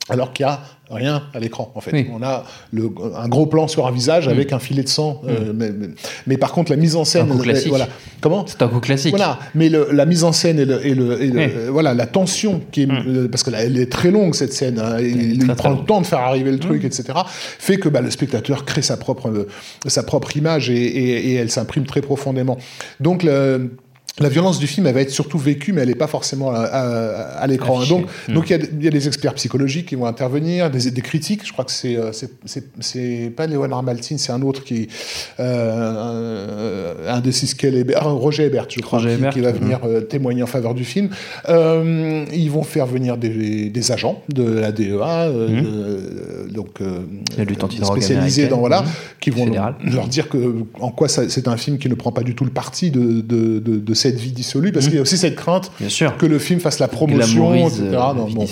alors 0.09 0.33
qu'il 0.33 0.45
y 0.45 0.49
a 0.49 0.61
rien 0.91 1.23
à 1.35 1.39
l'écran 1.39 1.71
en 1.75 1.81
fait. 1.81 2.07
On 2.13 2.23
a 2.23 2.45
le, 2.73 2.91
un 3.17 3.29
gros 3.29 3.47
plan 3.47 3.69
sur 3.69 3.87
un 3.87 3.91
visage 3.91 4.27
mm. 4.27 4.31
avec 4.31 4.53
un 4.53 4.59
filet 4.59 4.83
de 4.83 4.89
sang, 4.89 5.21
euh, 5.27 5.53
mm. 5.53 5.95
mais, 6.27 6.37
par 6.37 6.53
contre 6.53 6.71
la 6.71 6.77
mise 6.77 6.97
en 6.97 7.05
scène, 7.05 7.31
un 7.31 7.37
coup 7.37 7.43
classique. 7.43 7.69
voilà, 7.69 7.89
comment 8.21 8.47
C'est 8.47 8.63
un 8.63 8.69
coup 8.69 8.81
classique. 8.81 9.11
Voilà, 9.11 9.39
mais 9.55 9.69
la 9.69 10.07
mise 10.07 10.25
en 10.25 10.33
scène 10.33 10.59
et, 10.59 10.65
le, 10.65 10.85
et, 10.85 10.95
le, 10.95 11.11
euh, 11.13 11.69
voilà 11.71 11.95
la 11.95 12.07
tension 12.07 12.63
qui 12.73 12.83
est 12.83 12.87
mm. 12.87 13.05
euh, 13.07 13.29
parce 13.29 13.43
que 13.43 13.51
là, 13.51 13.63
elle 13.65 13.79
est 13.79 13.91
très 13.91 14.11
longue 14.11 14.35
cette 14.35 14.53
scène, 14.53 14.79
hein, 14.79 14.99
il, 15.01 15.47
prend 15.57 15.71
le 15.71 15.85
temps 15.85 16.01
de 16.01 16.07
faire 16.07 16.21
arriver 16.21 16.51
le 16.51 16.59
truc, 16.59 16.85
etc. 16.85 17.19
Fait 17.35 17.79
que 17.79 17.89
bah, 17.89 18.01
le 18.01 18.11
spectateur 18.11 18.65
crée 18.65 18.83
sa 18.83 18.97
propre 18.97 19.47
sa 19.87 20.03
propre 20.03 20.37
image 20.37 20.71
et, 20.71 20.75
et 20.75 21.35
elle 21.35 21.51
s'imprime 21.51 21.85
très 21.85 22.01
profondément. 22.01 22.59
Donc 23.01 23.23
le 23.23 23.71
la 24.21 24.29
violence 24.29 24.59
du 24.59 24.67
film, 24.67 24.87
elle 24.87 24.95
va 24.95 25.01
être 25.01 25.11
surtout 25.11 25.39
vécue, 25.39 25.73
mais 25.73 25.83
elle 25.83 25.89
n'est 25.89 25.95
pas 25.95 26.07
forcément 26.07 26.53
à, 26.53 27.47
l'écran. 27.47 27.85
Donc, 27.87 28.07
donc 28.29 28.51
il 28.51 28.83
y, 28.83 28.89
a 28.89 28.91
des 28.91 29.07
experts 29.07 29.35
psychologiques 29.35 29.87
qui 29.87 29.95
vont 29.95 30.07
intervenir, 30.07 30.71
des, 30.71 31.03
critiques. 31.03 31.47
Je 31.47 31.53
crois 31.53 31.65
que 31.65 31.71
c'est 31.71 31.97
euh, 31.97 32.13
c'est 32.81 33.33
pas 33.35 33.47
Léon 33.47 33.71
Armaltin, 33.71 34.19
c'est 34.19 34.33
un 34.33 34.43
autre 34.43 34.65
qui 34.65 34.89
euh, 35.41 36.95
un 37.09 37.21
de 37.21 37.31
Siskel 37.31 37.77
Ebert, 37.77 38.11
Roger 38.11 38.47
Ebert, 38.47 38.67
je 38.69 38.81
crois, 38.81 39.01
qui, 39.01 39.41
va 39.41 39.53
venir 39.53 39.81
euh, 39.85 40.01
témoigner 40.01 40.43
en 40.43 40.47
faveur 40.47 40.75
du 40.75 40.85
film. 40.85 41.11
ils 41.49 42.51
vont 42.51 42.63
faire 42.63 42.87
venir 42.87 43.17
des, 43.17 43.93
agents 43.93 44.23
de 44.29 44.45
la 44.45 44.73
DEA, 44.73 45.31
hmm. 45.31 46.53
donc 46.53 46.81
spécialisés 47.83 48.49
dans 48.49 48.59
voilà, 48.59 48.85
qui 49.21 49.31
vont 49.31 49.47
leur 49.47 50.09
dire 50.09 50.29
que 50.29 50.65
en 50.81 50.91
quoi 50.91 51.09
c'est 51.09 51.49
un 51.49 51.57
film 51.57 51.79
qui 51.79 51.89
ne 51.89 51.95
prend 51.95 52.13
pas 52.13 52.23
du 52.23 52.35
tout 52.35 52.45
le 52.45 52.51
parti 52.51 52.91
de, 52.91 53.21
de, 53.21 53.59
de, 53.59 53.79
de 53.79 53.95
cette 54.09 54.21
vie 54.21 54.33
dissolue, 54.33 54.73
parce 54.73 54.87
mmh. 54.87 54.89
qu'il 54.89 54.97
y 54.97 54.99
a 54.99 55.03
aussi 55.03 55.19
cette 55.19 55.37
crainte 55.37 55.71
que 56.19 56.27
le 56.27 56.39
film 56.39 56.61
fasse 56.61 56.79
la 56.79 56.89
promotion, 56.89 57.55
etc. 57.55 57.83
bon. 58.35 58.47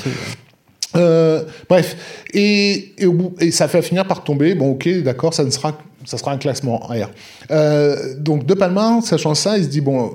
Euh, 0.94 1.42
bref, 1.68 2.24
et, 2.32 2.94
et, 2.98 3.08
et, 3.40 3.50
ça 3.50 3.68
fait 3.68 3.82
finir 3.82 4.06
par 4.06 4.24
tomber. 4.24 4.54
Bon, 4.54 4.70
ok, 4.70 4.88
d'accord, 5.02 5.34
ça 5.34 5.44
ne 5.44 5.50
sera 5.50 5.76
ça 6.06 6.18
sera 6.18 6.32
un 6.32 6.38
classement 6.38 6.78
R. 6.78 7.10
Euh, 7.50 8.14
donc 8.18 8.46
De 8.46 8.54
Palma, 8.54 9.00
sachant 9.02 9.34
ça, 9.34 9.58
il 9.58 9.64
se 9.64 9.68
dit 9.68 9.80
bon, 9.80 10.12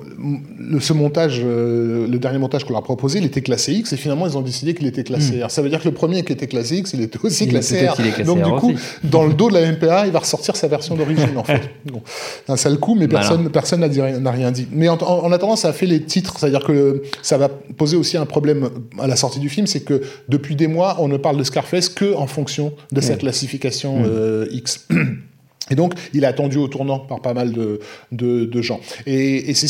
le, 0.58 0.80
ce 0.80 0.94
montage, 0.94 1.42
euh, 1.44 2.08
le 2.08 2.18
dernier 2.18 2.40
montage 2.40 2.64
qu'on 2.64 2.74
leur 2.74 2.82
a 2.82 2.84
proposé, 2.84 3.20
il 3.20 3.26
était 3.26 3.42
classé 3.42 3.74
X 3.74 3.94
et 3.94 3.98
finalement 3.98 4.26
ils 4.26 4.38
ont 4.38 4.42
décidé 4.42 4.74
qu'il 4.74 4.88
était 4.88 5.04
classé 5.04 5.38
hmm. 5.38 5.46
R. 5.46 5.52
Ça 5.52 5.62
veut 5.62 5.70
dire 5.70 5.82
que 5.82 5.88
le 5.88 5.94
premier 5.94 6.24
qui 6.24 6.34
était 6.34 6.48
classé 6.48 6.78
X, 6.78 6.94
il 6.94 7.02
était 7.02 7.20
aussi 7.22 7.48
classé 7.48 7.88
R. 7.88 7.98
donc 8.26 8.42
du 8.42 8.52
coup, 8.52 8.74
dans 9.04 9.26
le 9.26 9.34
dos 9.34 9.50
de 9.50 9.54
la 9.54 9.72
MPA, 9.72 10.08
il 10.08 10.12
va 10.12 10.20
ressortir 10.20 10.56
sa 10.56 10.68
version 10.68 10.96
d'origine 10.96 11.38
en 11.38 11.44
fait. 11.44 11.62
Bon, 11.92 12.02
un 12.48 12.58
sale 12.58 12.78
coup, 12.78 12.96
mais 12.96 13.08
personne 13.08 13.50
personne 13.50 13.82
n'a 13.82 14.32
rien 14.32 14.52
dit. 14.52 14.68
Mais 14.72 14.88
en, 14.88 15.32
attendant, 15.32 15.56
ça 15.56 15.70
a 15.70 15.74
fait 15.74 15.88
les 15.88 16.02
titres, 16.02 16.38
c'est-à-dire 16.40 16.64
que 16.64 17.02
ça 17.22 17.38
va 17.38 17.50
poser 17.50 17.98
aussi 17.98 18.18
un 18.18 18.26
problème 18.26 18.70
à 19.00 19.08
la 19.08 19.16
sortie 19.16 19.40
du 19.40 19.50
film, 19.50 19.68
c'est 19.68 19.82
que 19.82 20.02
depuis 20.30 20.56
des 20.56 20.68
mois, 20.68 20.98
on 21.00 21.08
ne 21.08 21.18
parle 21.18 21.38
de 21.38 21.44
Scarface 21.44 21.90
que 21.90 22.14
en 22.16 22.28
fonction 22.28 22.74
de 22.92 23.02
sa 23.02 23.16
classification 23.16 24.00
hmm. 24.00 24.06
euh, 24.06 24.48
X. 24.52 24.88
Et 25.72 25.76
donc, 25.76 25.94
il 26.14 26.24
est 26.24 26.28
attendu 26.28 26.58
au 26.58 26.68
tournant 26.68 27.00
par 27.00 27.22
pas 27.22 27.34
mal 27.34 27.52
de, 27.52 27.80
de, 28.12 28.46
de 28.46 28.62
gens. 28.62 28.80
Et, 29.06 29.50
et, 29.50 29.54
ce, 29.54 29.68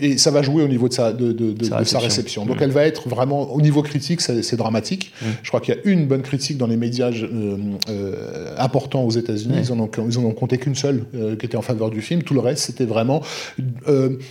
et, 0.00 0.18
ça 0.18 0.30
va 0.30 0.42
jouer 0.42 0.62
au 0.62 0.68
niveau 0.68 0.88
de 0.88 0.94
sa, 0.94 1.12
de, 1.12 1.32
de, 1.32 1.64
sa, 1.64 1.78
réception. 1.78 1.98
Sa 1.98 2.04
réception. 2.04 2.46
Donc, 2.46 2.60
mmh. 2.60 2.64
elle 2.64 2.70
va 2.70 2.84
être 2.84 3.08
vraiment, 3.08 3.52
au 3.52 3.60
niveau 3.60 3.82
critique, 3.82 4.20
c'est 4.20 4.56
dramatique. 4.56 5.12
Mmh. 5.22 5.26
Je 5.42 5.48
crois 5.48 5.60
qu'il 5.60 5.74
y 5.74 5.78
a 5.78 5.80
une 5.84 6.06
bonne 6.06 6.22
critique 6.22 6.58
dans 6.58 6.66
les 6.66 6.76
médias 6.76 7.10
euh, 7.10 7.56
euh, 7.88 8.54
importants 8.58 9.04
aux 9.04 9.10
États-Unis. 9.10 9.56
Mmh. 9.56 9.62
Ils, 9.62 9.72
en 9.72 9.80
ont, 9.80 9.90
ils 10.08 10.18
en 10.18 10.24
ont 10.24 10.32
compté 10.32 10.58
qu'une 10.58 10.74
seule 10.74 11.04
euh, 11.14 11.36
qui 11.36 11.46
était 11.46 11.56
en 11.56 11.62
faveur 11.62 11.90
du 11.90 12.02
film. 12.02 12.22
Tout 12.22 12.34
le 12.34 12.40
reste, 12.40 12.64
c'était 12.64 12.84
vraiment 12.84 13.22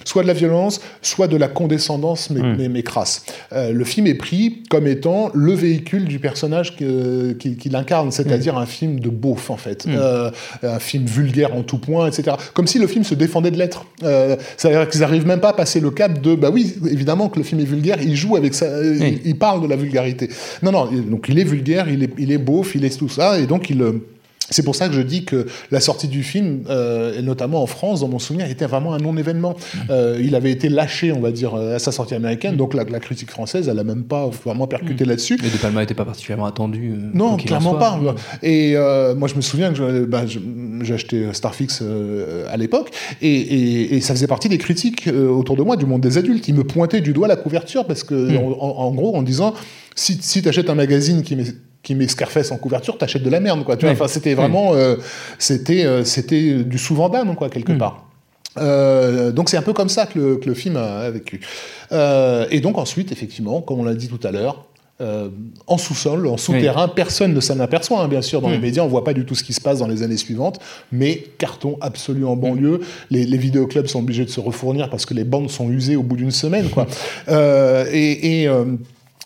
soit 0.03 0.23
de 0.23 0.27
la 0.27 0.33
violence, 0.33 0.81
soit 1.01 1.27
de 1.27 1.37
la 1.37 1.47
condescendance, 1.47 2.29
mais, 2.29 2.41
mais, 2.57 2.69
mais 2.69 2.83
crasse. 2.83 3.25
Le 3.51 3.83
film 3.83 4.07
est 4.07 4.15
pris 4.15 4.63
comme 4.69 4.87
étant 4.87 5.29
le 5.33 5.53
véhicule 5.53 6.05
du 6.05 6.19
personnage 6.19 6.75
qu'il 6.75 7.35
qui, 7.39 7.55
qui 7.57 7.75
incarne, 7.75 8.11
c'est-à-dire 8.11 8.57
un 8.57 8.65
film 8.65 8.99
de 8.99 9.09
beauf, 9.09 9.49
en 9.49 9.57
fait. 9.57 9.87
un 9.87 10.79
film 10.79 11.04
vulgaire 11.09 11.55
en 11.55 11.63
tout 11.63 11.77
point, 11.77 12.07
etc. 12.07 12.35
Comme 12.53 12.67
si 12.67 12.79
le 12.79 12.87
film 12.87 13.03
se 13.03 13.15
défendait 13.15 13.51
de 13.51 13.57
l'être. 13.57 13.85
Euh, 14.03 14.35
C'est-à-dire 14.57 14.87
qu'ils 14.89 15.01
n'arrivent 15.01 15.27
même 15.27 15.39
pas 15.39 15.49
à 15.49 15.53
passer 15.53 15.79
le 15.79 15.91
cap 15.91 16.21
de, 16.21 16.35
bah 16.35 16.49
oui, 16.51 16.75
évidemment 16.89 17.29
que 17.29 17.37
le 17.37 17.43
film 17.43 17.61
est 17.61 17.65
vulgaire, 17.65 17.97
il 18.01 18.15
joue 18.15 18.35
avec 18.35 18.53
ça, 18.53 18.67
oui. 18.81 19.19
il, 19.23 19.29
il, 19.29 19.37
parle 19.37 19.61
de 19.61 19.67
la 19.67 19.75
vulgarité. 19.75 20.29
Non, 20.63 20.71
non, 20.71 20.89
donc 20.91 21.27
il 21.29 21.39
est 21.39 21.43
vulgaire, 21.43 21.89
il 21.89 22.03
est, 22.03 22.11
il 22.17 22.31
est 22.31 22.37
beauf, 22.37 22.75
il 22.75 22.85
est 22.85 22.97
tout 22.97 23.09
ça, 23.09 23.39
et 23.39 23.45
donc 23.45 23.69
il 23.69 23.81
euh, 23.81 23.93
c'est 24.49 24.63
pour 24.63 24.75
ça 24.75 24.87
que 24.87 24.93
je 24.93 25.01
dis 25.01 25.25
que 25.25 25.47
la 25.71 25.79
sortie 25.79 26.07
du 26.07 26.23
film, 26.23 26.63
euh, 26.69 27.17
et 27.17 27.21
notamment 27.21 27.63
en 27.63 27.65
France, 27.65 28.01
dans 28.01 28.07
mon 28.07 28.19
souvenir, 28.19 28.49
était 28.49 28.65
vraiment 28.65 28.93
un 28.93 28.99
non-événement. 28.99 29.51
Mmh. 29.53 29.77
Euh, 29.89 30.21
il 30.21 30.35
avait 30.35 30.51
été 30.51 30.69
lâché, 30.69 31.11
on 31.11 31.19
va 31.19 31.31
dire, 31.31 31.55
à 31.55 31.79
sa 31.79 31.91
sortie 31.91 32.13
américaine, 32.13 32.55
donc 32.55 32.73
la, 32.73 32.83
la, 32.83 32.99
critique 32.99 33.31
française, 33.31 33.67
elle 33.67 33.77
n'a 33.77 33.83
même 33.83 34.03
pas 34.03 34.27
vraiment 34.27 34.67
percuté 34.67 35.03
mmh. 35.03 35.07
là-dessus. 35.07 35.39
Et 35.43 35.49
De 35.49 35.57
Palma 35.57 35.81
n'était 35.81 35.93
pas 35.93 36.05
particulièrement 36.05 36.45
attendu. 36.45 36.91
Euh, 36.91 37.09
non, 37.13 37.37
clairement 37.37 37.75
pas. 37.75 37.99
Et 38.43 38.73
euh, 38.75 39.15
moi, 39.15 39.27
je 39.27 39.35
me 39.35 39.41
souviens 39.41 39.73
que 39.73 40.05
bah, 40.05 40.25
j'ai 40.25 40.93
acheté 40.93 41.33
Starfix 41.33 41.79
euh, 41.81 42.47
à 42.51 42.57
l'époque, 42.57 42.91
et, 43.21 43.27
et, 43.27 43.95
et, 43.95 44.01
ça 44.01 44.13
faisait 44.13 44.27
partie 44.27 44.49
des 44.49 44.57
critiques 44.57 45.07
autour 45.07 45.55
de 45.55 45.63
moi, 45.63 45.75
du 45.75 45.85
monde 45.85 46.01
des 46.01 46.17
adultes. 46.17 46.47
Ils 46.47 46.55
me 46.55 46.63
pointaient 46.63 47.01
du 47.01 47.13
doigt 47.13 47.27
la 47.27 47.35
couverture, 47.35 47.85
parce 47.85 48.03
que, 48.03 48.37
en, 48.37 48.51
en, 48.59 48.91
gros, 48.91 49.15
en 49.15 49.23
disant, 49.23 49.53
si, 49.95 50.17
si 50.21 50.41
tu 50.41 50.49
achètes 50.49 50.69
un 50.69 50.75
magazine 50.75 51.23
qui 51.23 51.35
met 51.35 51.45
qui 51.85 51.95
met 51.95 52.07
Scarface 52.07 52.51
en 52.51 52.57
couverture, 52.57 52.97
t'achètes 52.97 53.23
de 53.23 53.29
la 53.29 53.39
merde, 53.39 53.63
quoi. 53.63 53.77
Tu 53.77 53.85
vois, 53.85 53.93
enfin, 53.93 54.09
c'était 54.09 54.33
vraiment, 54.33 54.71
oui. 54.71 54.79
euh, 54.79 54.97
c'était, 55.39 55.85
euh, 55.85 56.03
c'était 56.03 56.63
du 56.63 56.77
sous-vandame, 56.77 57.35
quoi, 57.35 57.49
quelque 57.49 57.71
mmh. 57.71 57.77
part. 57.77 58.07
Euh, 58.57 59.31
donc 59.31 59.49
c'est 59.49 59.57
un 59.57 59.61
peu 59.61 59.73
comme 59.73 59.89
ça 59.89 60.05
que 60.05 60.17
le, 60.17 60.35
que 60.37 60.47
le 60.47 60.53
film 60.53 60.77
a, 60.77 60.99
a 60.99 61.11
vécu. 61.11 61.41
Et 61.91 62.59
donc 62.59 62.77
ensuite, 62.77 63.11
effectivement, 63.11 63.61
comme 63.61 63.79
on 63.79 63.83
l'a 63.85 63.93
dit 63.93 64.09
tout 64.09 64.25
à 64.27 64.31
l'heure, 64.31 64.65
euh, 65.01 65.27
en 65.67 65.77
sous-sol, 65.77 66.25
en 66.25 66.37
souterrain, 66.37 66.85
oui. 66.85 66.93
personne 66.95 67.33
ne 67.33 67.41
s'en 67.41 67.59
aperçoit, 67.59 67.99
hein, 67.99 68.07
bien 68.07 68.21
sûr, 68.21 68.39
dans 68.39 68.47
les 68.47 68.59
médias, 68.59 68.81
on 68.81 68.87
voit 68.87 69.03
pas 69.03 69.13
du 69.13 69.25
tout 69.25 69.35
ce 69.35 69.43
qui 69.43 69.51
se 69.51 69.59
passe 69.59 69.79
dans 69.79 69.87
les 69.87 70.03
années 70.03 70.15
suivantes, 70.15 70.61
mais 70.89 71.21
carton 71.37 71.77
absolu 71.81 72.25
en 72.25 72.37
banlieue, 72.37 72.77
mmh. 72.77 72.83
les, 73.11 73.25
les 73.25 73.37
vidéoclubs 73.37 73.87
sont 73.87 73.99
obligés 73.99 74.23
de 74.23 74.29
se 74.29 74.39
refournir 74.39 74.89
parce 74.89 75.05
que 75.05 75.13
les 75.13 75.25
bandes 75.25 75.49
sont 75.49 75.69
usées 75.69 75.97
au 75.97 76.03
bout 76.03 76.15
d'une 76.15 76.31
semaine, 76.31 76.69
quoi. 76.69 76.87
Euh, 77.27 77.85
et, 77.91 78.43
et 78.43 78.49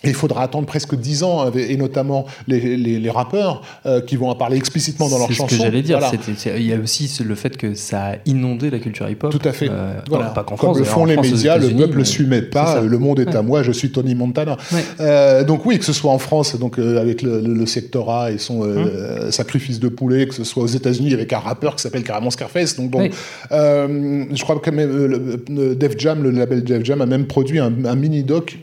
il 0.03 0.13
faudra 0.13 0.43
attendre 0.43 0.65
presque 0.65 0.95
dix 0.95 1.23
ans, 1.23 1.51
et 1.51 1.75
notamment 1.75 2.25
les, 2.47 2.77
les, 2.77 2.99
les 2.99 3.09
rappeurs 3.09 3.61
euh, 3.85 3.99
qui 3.99 4.15
vont 4.15 4.29
en 4.29 4.35
parler 4.35 4.55
explicitement 4.55 5.09
dans 5.09 5.17
leurs 5.17 5.27
chansons. 5.31 5.47
C'est 5.49 5.55
ce 5.55 5.59
que 5.59 5.65
j'allais 5.65 5.81
dire. 5.81 5.99
Voilà. 5.99 6.57
il 6.57 6.65
y 6.65 6.73
a 6.73 6.77
aussi 6.77 7.11
le 7.21 7.35
fait 7.35 7.57
que 7.57 7.73
ça 7.73 8.11
a 8.11 8.15
inondé 8.25 8.69
la 8.69 8.79
culture 8.79 9.09
hip-hop. 9.09 9.29
Tout 9.29 9.47
à 9.47 9.51
fait. 9.51 9.67
Euh, 9.69 9.99
voilà. 10.07 10.27
Pas 10.27 10.43
qu'en 10.43 10.55
France. 10.55 10.77
Comme 10.77 10.79
le 10.79 10.85
font 10.85 11.03
les 11.03 11.15
France, 11.15 11.31
médias, 11.31 11.57
le 11.57 11.69
peuple 11.75 11.99
ne 11.99 12.03
suivait 12.05 12.43
pas. 12.43 12.79
Le 12.79 12.97
monde 12.97 13.19
est 13.19 13.27
ouais. 13.27 13.35
à 13.35 13.41
moi. 13.41 13.61
Je 13.61 13.73
suis 13.73 13.91
Tony 13.91 14.15
Montana. 14.15 14.55
Ouais. 14.71 14.83
Euh, 15.01 15.43
donc 15.43 15.65
oui, 15.65 15.77
que 15.77 15.85
ce 15.85 15.91
soit 15.91 16.11
en 16.11 16.19
France, 16.19 16.57
donc 16.57 16.79
euh, 16.79 17.01
avec 17.01 17.21
le, 17.21 17.41
le, 17.41 17.53
le, 17.53 17.65
sectorat 17.65 18.31
et 18.31 18.37
son 18.37 18.61
hum. 18.61 19.31
sacrifice 19.31 19.81
de 19.81 19.89
poulet, 19.89 20.27
que 20.27 20.33
ce 20.33 20.45
soit 20.45 20.63
aux 20.63 20.67
États-Unis 20.67 21.13
avec 21.13 21.33
un 21.33 21.39
rappeur 21.39 21.75
qui 21.75 21.81
s'appelle 21.81 22.03
carrément 22.03 22.29
Scarface. 22.29 22.77
Donc 22.77 22.89
bon, 22.89 23.09
je 23.51 24.43
crois 24.43 24.57
que 24.59 24.69
même 24.69 25.75
Def 25.75 25.97
Jam, 25.97 26.23
le 26.23 26.31
label 26.31 26.63
Def 26.63 26.85
Jam, 26.85 27.01
a 27.01 27.05
même 27.05 27.27
produit 27.27 27.59
un, 27.59 27.73
un 27.83 27.95
mini 27.95 28.23
doc 28.23 28.57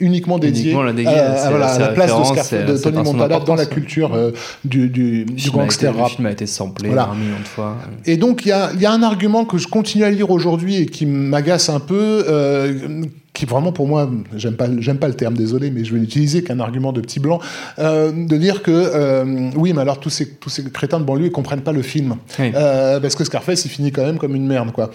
uniquement 0.00 0.38
dédié. 0.38 0.74
La, 0.82 0.92
déguise, 0.92 1.12
euh, 1.14 1.46
voilà, 1.50 1.78
la 1.78 1.88
place 1.88 2.12
de, 2.52 2.76
Tony 2.76 3.02
Montana 3.02 3.40
dans 3.40 3.54
la 3.54 3.66
culture 3.66 4.14
euh, 4.14 4.32
du, 4.64 4.88
du, 4.88 5.24
du 5.24 5.50
gangster 5.50 5.94
rap. 5.94 6.10
Le 6.10 6.14
film 6.16 6.26
a 6.26 6.32
été 6.32 6.46
samplé 6.46 6.88
voilà. 6.88 7.10
un 7.10 7.14
million 7.14 7.38
de 7.38 7.48
fois. 7.48 7.76
Et 8.06 8.16
donc, 8.16 8.44
il 8.44 8.48
y 8.48 8.52
a, 8.52 8.72
y 8.74 8.86
a, 8.86 8.92
un 8.92 9.02
argument 9.02 9.44
que 9.44 9.58
je 9.58 9.68
continue 9.68 10.04
à 10.04 10.10
lire 10.10 10.30
aujourd'hui 10.30 10.76
et 10.76 10.86
qui 10.86 11.06
m'agace 11.06 11.68
un 11.68 11.80
peu, 11.80 12.24
euh, 12.28 13.04
qui 13.32 13.46
vraiment 13.46 13.72
pour 13.72 13.86
moi, 13.86 14.10
j'aime 14.36 14.54
pas, 14.54 14.66
j'aime 14.78 14.98
pas 14.98 15.08
le 15.08 15.14
terme, 15.14 15.34
désolé, 15.34 15.70
mais 15.70 15.84
je 15.84 15.94
vais 15.94 16.00
l'utiliser 16.00 16.42
qu'un 16.42 16.60
argument 16.60 16.92
de 16.92 17.00
petit 17.00 17.20
blanc, 17.20 17.40
euh, 17.78 18.12
de 18.12 18.36
dire 18.36 18.62
que 18.62 18.70
euh, 18.70 19.50
oui, 19.54 19.72
mais 19.72 19.80
alors 19.80 20.00
tous 20.00 20.10
ces, 20.10 20.28
tous 20.28 20.50
ces 20.50 20.64
crétins 20.70 21.00
de 21.00 21.04
banlieue 21.04 21.26
ils 21.26 21.32
comprennent 21.32 21.62
pas 21.62 21.72
le 21.72 21.82
film, 21.82 22.16
oui. 22.38 22.52
euh, 22.54 23.00
parce 23.00 23.14
que 23.14 23.24
Scarface 23.24 23.64
il 23.64 23.68
finit 23.68 23.92
quand 23.92 24.04
même 24.04 24.18
comme 24.18 24.34
une 24.34 24.46
merde, 24.46 24.72
quoi. 24.72 24.90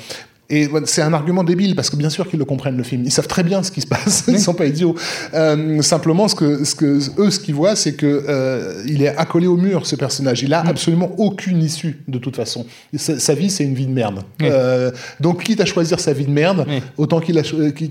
Et 0.49 0.67
c'est 0.85 1.01
un 1.01 1.13
argument 1.13 1.43
débile 1.43 1.75
parce 1.75 1.89
que 1.89 1.95
bien 1.95 2.09
sûr 2.09 2.29
qu'ils 2.29 2.37
le 2.37 2.45
comprennent 2.45 2.77
le 2.77 2.83
film. 2.83 3.03
Ils 3.03 3.11
savent 3.11 3.27
très 3.27 3.43
bien 3.43 3.63
ce 3.63 3.71
qui 3.71 3.81
se 3.81 3.87
passe. 3.87 4.25
Ils 4.27 4.39
sont 4.39 4.53
pas 4.53 4.65
idiots. 4.65 4.95
Euh, 5.33 5.81
simplement, 5.81 6.27
ce 6.27 6.35
que, 6.35 6.63
ce 6.63 6.75
que 6.75 6.99
eux, 7.19 7.31
ce 7.31 7.39
qu'ils 7.39 7.55
voient, 7.55 7.75
c'est 7.75 7.93
que 7.93 8.25
euh, 8.27 8.83
il 8.87 9.01
est 9.01 9.15
accolé 9.17 9.47
au 9.47 9.57
mur 9.57 9.87
ce 9.87 9.95
personnage. 9.95 10.43
Il 10.43 10.53
a 10.53 10.63
mmh. 10.63 10.67
absolument 10.67 11.11
aucune 11.17 11.63
issue 11.63 12.03
de 12.07 12.19
toute 12.19 12.35
façon. 12.35 12.65
Sa, 12.95 13.17
sa 13.19 13.33
vie, 13.33 13.49
c'est 13.49 13.63
une 13.63 13.73
vie 13.73 13.87
de 13.87 13.91
merde. 13.91 14.21
Euh, 14.43 14.91
donc, 15.19 15.43
quitte 15.43 15.61
à 15.61 15.65
choisir 15.65 15.99
sa 15.99 16.13
vie 16.13 16.25
de 16.25 16.31
merde, 16.31 16.65
autant 16.97 17.19
qu'il 17.19 17.41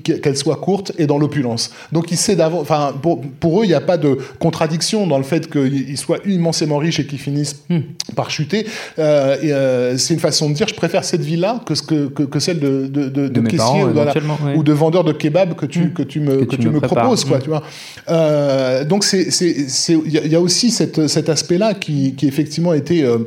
qu'elle 0.02 0.36
soit 0.36 0.56
courte 0.56 0.92
et 0.98 1.06
dans 1.06 1.18
l'opulence. 1.18 1.70
Donc, 1.90 2.12
il 2.12 2.16
sait 2.16 2.36
d'avant. 2.36 2.60
Enfin, 2.60 2.94
pour, 3.02 3.20
pour, 3.20 3.60
eux, 3.60 3.64
il 3.64 3.68
n'y 3.68 3.74
a 3.74 3.80
pas 3.80 3.98
de 3.98 4.18
contradiction 4.38 5.06
dans 5.06 5.18
le 5.18 5.24
fait 5.24 5.50
qu'il 5.50 5.98
soit 5.98 6.18
immensément 6.24 6.78
riche 6.78 7.00
et 7.00 7.06
qu'il 7.06 7.18
finisse 7.18 7.64
par 8.14 8.30
chuter. 8.30 8.66
C'est 8.96 10.14
une 10.14 10.20
façon 10.20 10.48
de 10.50 10.54
dire, 10.54 10.68
je 10.68 10.74
préfère 10.74 11.04
cette 11.04 11.22
vie-là 11.22 11.60
que 11.66 11.74
ce 11.74 11.82
que, 11.82 12.06
que, 12.08 12.22
que 12.22 12.38
celle 12.44 12.60
de, 12.60 12.86
de, 12.86 13.08
de, 13.08 13.28
de 13.28 13.40
caissier 13.40 13.58
parents, 13.58 13.84
ou, 13.84 13.92
voilà, 13.92 14.12
ouais. 14.12 14.56
ou, 14.56 14.62
de 14.62 14.72
vendeur 14.72 15.04
de 15.04 15.12
kebab 15.12 15.54
que 15.54 15.66
tu, 15.66 15.80
mmh. 15.80 15.92
que 15.92 16.02
tu 16.02 16.20
me, 16.20 16.36
que, 16.36 16.44
que 16.44 16.56
tu 16.56 16.68
me, 16.68 16.74
me 16.74 16.80
proposes. 16.80 17.24
Quoi, 17.24 17.38
mmh. 17.38 17.42
tu 17.42 17.48
vois. 17.48 17.62
Euh, 18.08 18.84
donc 18.84 19.04
il 19.12 20.06
y, 20.06 20.28
y, 20.28 20.36
a 20.36 20.40
aussi 20.40 20.70
cette, 20.70 21.06
cet 21.08 21.28
aspect-là 21.28 21.74
qui, 21.74 22.14
qui 22.14 22.26
effectivement 22.26 22.70
a 22.70 22.76
été... 22.76 23.02
Euh, 23.02 23.18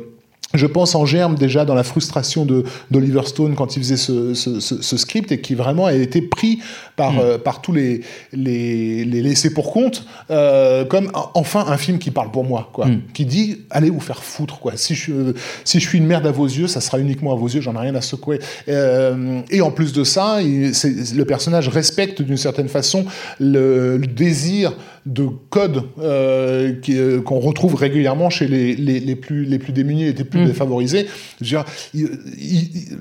je 0.54 0.66
pense 0.66 0.94
en 0.94 1.04
germe 1.04 1.34
déjà 1.34 1.64
dans 1.66 1.74
la 1.74 1.82
frustration 1.82 2.46
d'Oliver 2.90 3.22
Stone 3.26 3.54
quand 3.54 3.76
il 3.76 3.82
faisait 3.82 3.98
ce, 3.98 4.32
ce, 4.32 4.60
ce, 4.60 4.80
ce, 4.80 4.96
script 4.96 5.30
et 5.30 5.40
qui 5.40 5.54
vraiment 5.54 5.86
a 5.86 5.92
été 5.92 6.22
pris 6.22 6.60
par, 6.96 7.12
mmh. 7.12 7.18
euh, 7.20 7.38
par 7.38 7.60
tous 7.60 7.72
les, 7.72 8.00
les, 8.32 9.04
les 9.04 9.22
laissés 9.22 9.52
pour 9.52 9.72
compte 9.72 10.06
euh, 10.30 10.86
comme 10.86 11.10
enfin 11.34 11.66
un 11.68 11.76
film 11.76 11.98
qui 11.98 12.10
parle 12.10 12.30
pour 12.30 12.44
moi, 12.44 12.70
quoi, 12.72 12.86
mmh. 12.86 13.02
qui 13.12 13.26
dit 13.26 13.58
allez 13.70 13.90
vous 13.90 14.00
faire 14.00 14.22
foutre. 14.22 14.58
Quoi. 14.58 14.72
Si, 14.76 14.94
je, 14.94 15.34
si 15.64 15.80
je 15.80 15.86
suis 15.86 15.98
une 15.98 16.06
merde 16.06 16.26
à 16.26 16.32
vos 16.32 16.46
yeux, 16.46 16.66
ça 16.66 16.80
sera 16.80 16.98
uniquement 16.98 17.32
à 17.32 17.36
vos 17.36 17.48
yeux, 17.48 17.60
j'en 17.60 17.74
ai 17.74 17.80
rien 17.80 17.94
à 17.94 18.00
secouer. 18.00 18.40
Euh, 18.68 19.42
et 19.50 19.60
en 19.60 19.70
plus 19.70 19.92
de 19.92 20.02
ça, 20.02 20.40
il, 20.40 20.72
le 21.14 21.24
personnage 21.24 21.68
respecte 21.68 22.22
d'une 22.22 22.38
certaine 22.38 22.68
façon 22.68 23.04
le, 23.38 23.98
le 23.98 24.06
désir 24.06 24.72
de 25.08 25.26
code 25.50 25.84
euh, 25.98 26.74
euh 26.90 27.20
qu'on 27.22 27.40
qu 27.40 27.46
retrouve 27.46 27.74
régulièrement 27.74 28.30
chez 28.30 28.46
les, 28.46 28.74
les, 28.76 29.00
les, 29.00 29.16
plus, 29.16 29.44
les 29.44 29.58
plus 29.58 29.72
démunis 29.72 30.04
et 30.04 30.12
les 30.12 30.24
plus 30.24 30.40
mmh. 30.40 30.46
défavorisés. 30.46 31.06
Dire, 31.40 31.64
il, 31.94 32.08
il, 32.38 32.98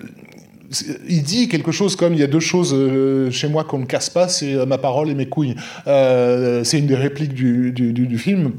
il, 1.07 1.23
dit 1.23 1.47
quelque 1.47 1.71
chose 1.71 1.95
comme 1.95 2.13
il 2.13 2.19
y 2.19 2.23
a 2.23 2.27
deux 2.27 2.39
choses 2.39 2.73
euh, 2.73 3.29
chez 3.31 3.47
moi 3.47 3.63
qu'on 3.63 3.79
ne 3.79 3.85
casse 3.85 4.09
pas, 4.09 4.27
c'est 4.27 4.53
euh, 4.53 4.65
ma 4.65 4.77
parole 4.77 5.09
et 5.09 5.15
mes 5.15 5.27
couilles. 5.27 5.55
Euh, 5.87 6.63
c'est 6.63 6.79
une 6.79 6.87
des 6.87 6.95
répliques 6.95 7.33
du, 7.33 7.71
du, 7.71 7.93
du, 7.93 8.07
du 8.07 8.17
film. 8.17 8.53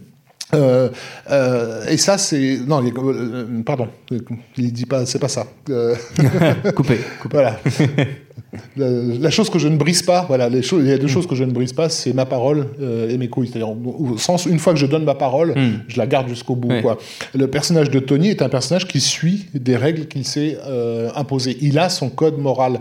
Euh, 0.54 0.88
euh, 1.30 1.86
et 1.88 1.96
ça, 1.96 2.18
c'est 2.18 2.58
non, 2.66 2.82
euh, 2.84 3.62
pardon, 3.64 3.88
il 4.56 4.72
dit 4.72 4.86
pas, 4.86 5.04
c'est 5.06 5.18
pas 5.18 5.28
ça. 5.28 5.46
coupé, 6.74 6.98
coupé. 7.20 7.32
Voilà. 7.32 7.60
la, 8.76 8.88
la, 9.20 9.30
chose 9.30 9.50
que 9.50 9.58
je 9.58 9.68
ne 9.68 9.76
brise 9.76 10.02
pas, 10.02 10.24
voilà, 10.26 10.48
les 10.48 10.62
choses, 10.62 10.82
il 10.84 10.88
y 10.88 10.92
a 10.92 10.96
deux 10.98 11.06
mm. 11.06 11.10
choses 11.10 11.26
que 11.26 11.34
je 11.34 11.44
ne 11.44 11.52
brise 11.52 11.74
pas, 11.74 11.90
c'est 11.90 12.14
ma 12.14 12.24
parole 12.24 12.68
et 12.80 13.18
mes 13.18 13.28
couilles. 13.28 13.48
C'est-à-dire, 13.48 13.68
au 13.68 14.16
sens, 14.16 14.46
une 14.46 14.58
fois 14.58 14.72
que 14.72 14.78
je 14.78 14.86
donne 14.86 15.04
ma 15.04 15.14
parole, 15.14 15.50
mm. 15.54 15.82
je 15.88 15.98
la 15.98 16.06
garde 16.06 16.28
jusqu'au 16.28 16.54
bout. 16.54 16.80
Quoi. 16.80 16.98
Le 17.34 17.46
personnage 17.48 17.90
de 17.90 17.98
Tony 17.98 18.30
est 18.30 18.42
un 18.42 18.48
personnage 18.48 18.88
qui 18.88 19.00
suit 19.00 19.46
des 19.54 19.76
règles 19.76 20.06
qu'il 20.06 20.24
s'est 20.24 20.56
imposées. 21.14 21.58
Il 21.60 21.78
a 21.78 21.88
son 21.90 22.08
code 22.08 22.38
moral. 22.38 22.78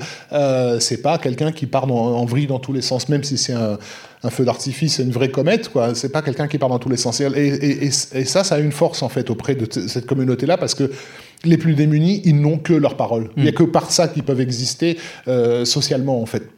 C'est 0.80 1.02
pas 1.02 1.18
quelqu'un 1.18 1.52
qui 1.52 1.66
part 1.66 1.88
dans, 1.88 1.96
en 1.96 2.26
vrille 2.26 2.48
dans 2.48 2.60
tous 2.60 2.74
les 2.74 2.82
sens, 2.82 3.10
même 3.10 3.24
si 3.24 3.38
c'est 3.38 3.54
un, 3.54 3.78
un 4.24 4.30
feu 4.30 4.46
d'artifice, 4.46 5.00
une 5.00 5.12
vraie 5.12 5.30
comète, 5.30 5.70
quoi. 5.70 5.94
C'est 5.94 6.10
pas 6.10 6.22
quelqu'un 6.22 6.48
qui 6.48 6.58
part 6.58 6.70
dans 6.70 6.80
tous 6.80 6.90
les 6.90 6.98
sens. 6.98 7.22
Et, 7.22 7.26
et, 7.26 7.84
et, 7.84 7.86
et, 7.86 8.26
ça, 8.26 8.44
ça 8.44 8.56
a 8.56 8.60
une 8.60 8.72
force 8.72 9.04
en 9.04 9.10
fait 9.10 9.30
auprès 9.30 9.56
de 9.56 9.68
cette 9.88 10.06
communauté-là 10.06 10.58
parce 10.58 10.74
que 10.74 10.92
les 11.44 11.58
plus 11.58 11.76
démunis, 11.76 12.22
ils 12.26 12.40
n'ont 12.40 12.58
que 12.58 12.74
leur 12.74 12.98
parole. 12.98 13.26
Mm. 13.26 13.32
Il 13.38 13.44
n'y 13.44 13.50
a 13.50 13.52
que 13.52 13.64
par 13.64 13.92
ça 13.92 14.08
qu'ils 14.08 14.24
peuvent 14.24 14.42
exister 14.42 14.98
euh, 15.28 15.66
socialement 15.66 16.22
en 16.22 16.26
fait. 16.26 16.50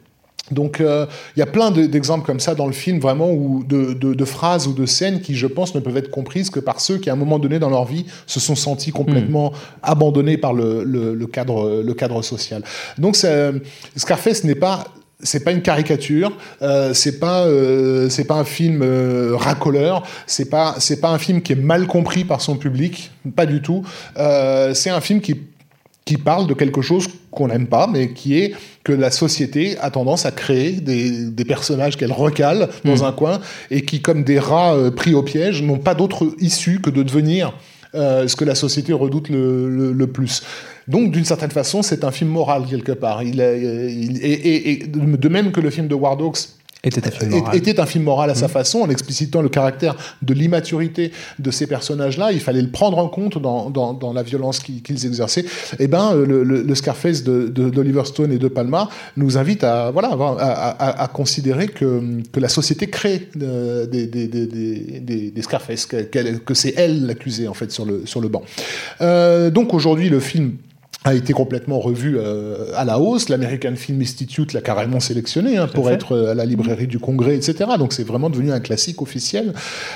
Donc 0.50 0.78
il 0.80 0.86
euh, 0.86 1.06
y 1.36 1.42
a 1.42 1.46
plein 1.46 1.70
d'exemples 1.70 2.22
de, 2.22 2.26
comme 2.26 2.40
ça 2.40 2.56
dans 2.56 2.66
le 2.66 2.72
film, 2.72 2.98
vraiment, 2.98 3.30
ou 3.30 3.62
de, 3.62 3.92
de, 3.92 4.14
de, 4.14 4.24
phrases 4.24 4.66
ou 4.66 4.72
de 4.72 4.84
scènes 4.84 5.20
qui, 5.20 5.36
je 5.36 5.46
pense, 5.46 5.76
ne 5.76 5.80
peuvent 5.80 5.96
être 5.96 6.10
comprises 6.10 6.50
que 6.50 6.58
par 6.58 6.80
ceux 6.80 6.98
qui, 6.98 7.08
à 7.08 7.12
un 7.12 7.16
moment 7.16 7.38
donné 7.38 7.60
dans 7.60 7.70
leur 7.70 7.84
vie, 7.84 8.06
se 8.26 8.40
sont 8.40 8.56
sentis 8.56 8.90
complètement 8.90 9.50
mmh. 9.50 9.54
abandonnés 9.82 10.38
par 10.38 10.52
le, 10.52 10.82
le, 10.82 11.14
le, 11.14 11.26
cadre, 11.26 11.82
le 11.82 11.94
cadre 11.94 12.20
social. 12.22 12.64
Donc 12.98 13.16
Scarface 13.94 14.42
n'est 14.42 14.56
pas 14.56 14.84
c'est 15.22 15.44
pas 15.44 15.52
une 15.52 15.62
caricature, 15.62 16.32
euh, 16.62 16.94
c'est 16.94 17.18
pas 17.18 17.44
euh, 17.46 18.08
c'est 18.08 18.24
pas 18.24 18.36
un 18.36 18.44
film 18.44 18.82
euh, 18.82 19.36
racoleur, 19.36 20.02
c'est 20.26 20.50
pas 20.50 20.76
c'est 20.78 21.00
pas 21.00 21.10
un 21.10 21.18
film 21.18 21.42
qui 21.42 21.52
est 21.52 21.62
mal 21.62 21.86
compris 21.86 22.24
par 22.24 22.40
son 22.40 22.56
public, 22.56 23.10
pas 23.36 23.46
du 23.46 23.60
tout. 23.62 23.84
Euh, 24.18 24.74
c'est 24.74 24.90
un 24.90 25.00
film 25.00 25.20
qui 25.20 25.36
qui 26.04 26.16
parle 26.16 26.46
de 26.46 26.54
quelque 26.54 26.82
chose 26.82 27.06
qu'on 27.30 27.48
n'aime 27.48 27.66
pas, 27.66 27.86
mais 27.86 28.12
qui 28.12 28.36
est 28.38 28.54
que 28.82 28.92
la 28.92 29.10
société 29.10 29.78
a 29.78 29.90
tendance 29.90 30.26
à 30.26 30.32
créer 30.32 30.72
des, 30.72 31.26
des 31.26 31.44
personnages 31.44 31.96
qu'elle 31.96 32.12
recale 32.12 32.68
dans 32.84 32.96
Mm. 32.96 33.04
un 33.04 33.12
coin 33.12 33.40
et 33.70 33.82
qui, 33.84 34.00
comme 34.00 34.24
des 34.24 34.38
rats 34.40 34.74
euh, 34.74 34.90
pris 34.90 35.14
au 35.14 35.22
piège, 35.22 35.62
n'ont 35.62 35.78
pas 35.78 35.94
d'autre 35.94 36.26
issue 36.40 36.80
que 36.80 36.90
de 36.90 37.02
devenir 37.02 37.52
euh, 37.94 38.28
ce 38.28 38.36
que 38.36 38.44
la 38.44 38.54
société 38.54 38.92
redoute 38.92 39.28
le, 39.28 39.68
le- 39.68 39.92
le 39.92 40.06
plus. 40.06 40.42
Donc, 40.88 41.12
d'une 41.12 41.24
certaine 41.24 41.50
façon, 41.50 41.82
c'est 41.82 42.04
un 42.04 42.10
film 42.10 42.30
moral 42.30 42.64
quelque 42.68 42.92
part. 42.92 43.22
Il, 43.22 43.40
est- 43.40 43.92
il- 43.92 44.24
et 44.24 44.86
de 44.86 45.28
même 45.28 45.52
que 45.52 45.60
le 45.60 45.70
film 45.70 45.86
de 45.88 45.94
War 45.94 46.16
Dogs 46.16 46.38
Était 47.52 47.78
un 47.80 47.86
film 47.86 48.04
moral. 48.04 48.30
à 48.30 48.34
sa 48.34 48.48
façon, 48.48 48.80
en 48.80 48.90
explicitant 48.90 49.42
le 49.42 49.48
caractère 49.48 49.96
de 50.22 50.32
l'immaturité 50.34 51.12
de 51.38 51.50
ces 51.50 51.66
personnages-là. 51.66 52.32
Il 52.32 52.40
fallait 52.40 52.62
le 52.62 52.70
prendre 52.70 52.98
en 52.98 53.08
compte 53.08 53.38
dans, 53.40 53.70
dans, 53.70 54.12
la 54.12 54.22
violence 54.22 54.60
qu'ils 54.60 55.06
exerçaient. 55.06 55.44
Et 55.78 55.88
ben, 55.88 56.12
euh, 56.14 56.24
le, 56.44 56.74
Scarface 56.74 57.22
de- 57.22 57.48
de- 57.48 57.68
d'Oliver 57.70 58.04
Stone 58.06 58.32
et 58.32 58.38
de 58.38 58.48
Palma 58.48 58.88
nous 59.16 59.36
invite 59.36 59.62
à, 59.64 59.90
voilà, 59.90 60.08
à, 60.38 61.02
à- 61.02 61.08
considérer 61.08 61.68
que, 61.68 62.00
que 62.32 62.40
la 62.40 62.48
société 62.48 62.86
crée 62.88 63.28
euh, 63.42 63.86
des, 63.86 64.06
des, 64.06 64.26
des, 64.26 65.42
Scarface, 65.42 65.86
que 65.86 66.54
c'est 66.54 66.74
elle 66.76 67.06
l'accusée 67.06 67.48
en 67.48 67.54
fait 67.54 67.70
sur 67.70 67.84
le, 67.84 68.02
sur 68.06 68.20
le 68.20 68.28
banc. 68.28 68.42
Euh, 69.00 69.50
donc 69.50 69.74
aujourd'hui, 69.74 70.08
le 70.08 70.20
film 70.20 70.52
a 71.02 71.14
été 71.14 71.32
complètement 71.32 71.78
revu 71.80 72.18
euh, 72.18 72.72
à 72.76 72.84
la 72.84 72.98
hausse. 72.98 73.30
L'American 73.30 73.74
Film 73.74 74.02
Institute 74.02 74.52
l'a 74.52 74.60
carrément 74.60 75.00
sélectionné 75.00 75.56
hein, 75.56 75.66
pour 75.66 75.88
fait. 75.88 75.94
être 75.94 76.14
euh, 76.14 76.32
à 76.32 76.34
la 76.34 76.44
librairie 76.44 76.86
du 76.86 76.98
Congrès, 76.98 77.36
etc. 77.36 77.70
Donc 77.78 77.94
c'est 77.94 78.04
vraiment 78.06 78.28
devenu 78.28 78.52
un 78.52 78.60
classique 78.60 79.00
officiel. 79.00 79.54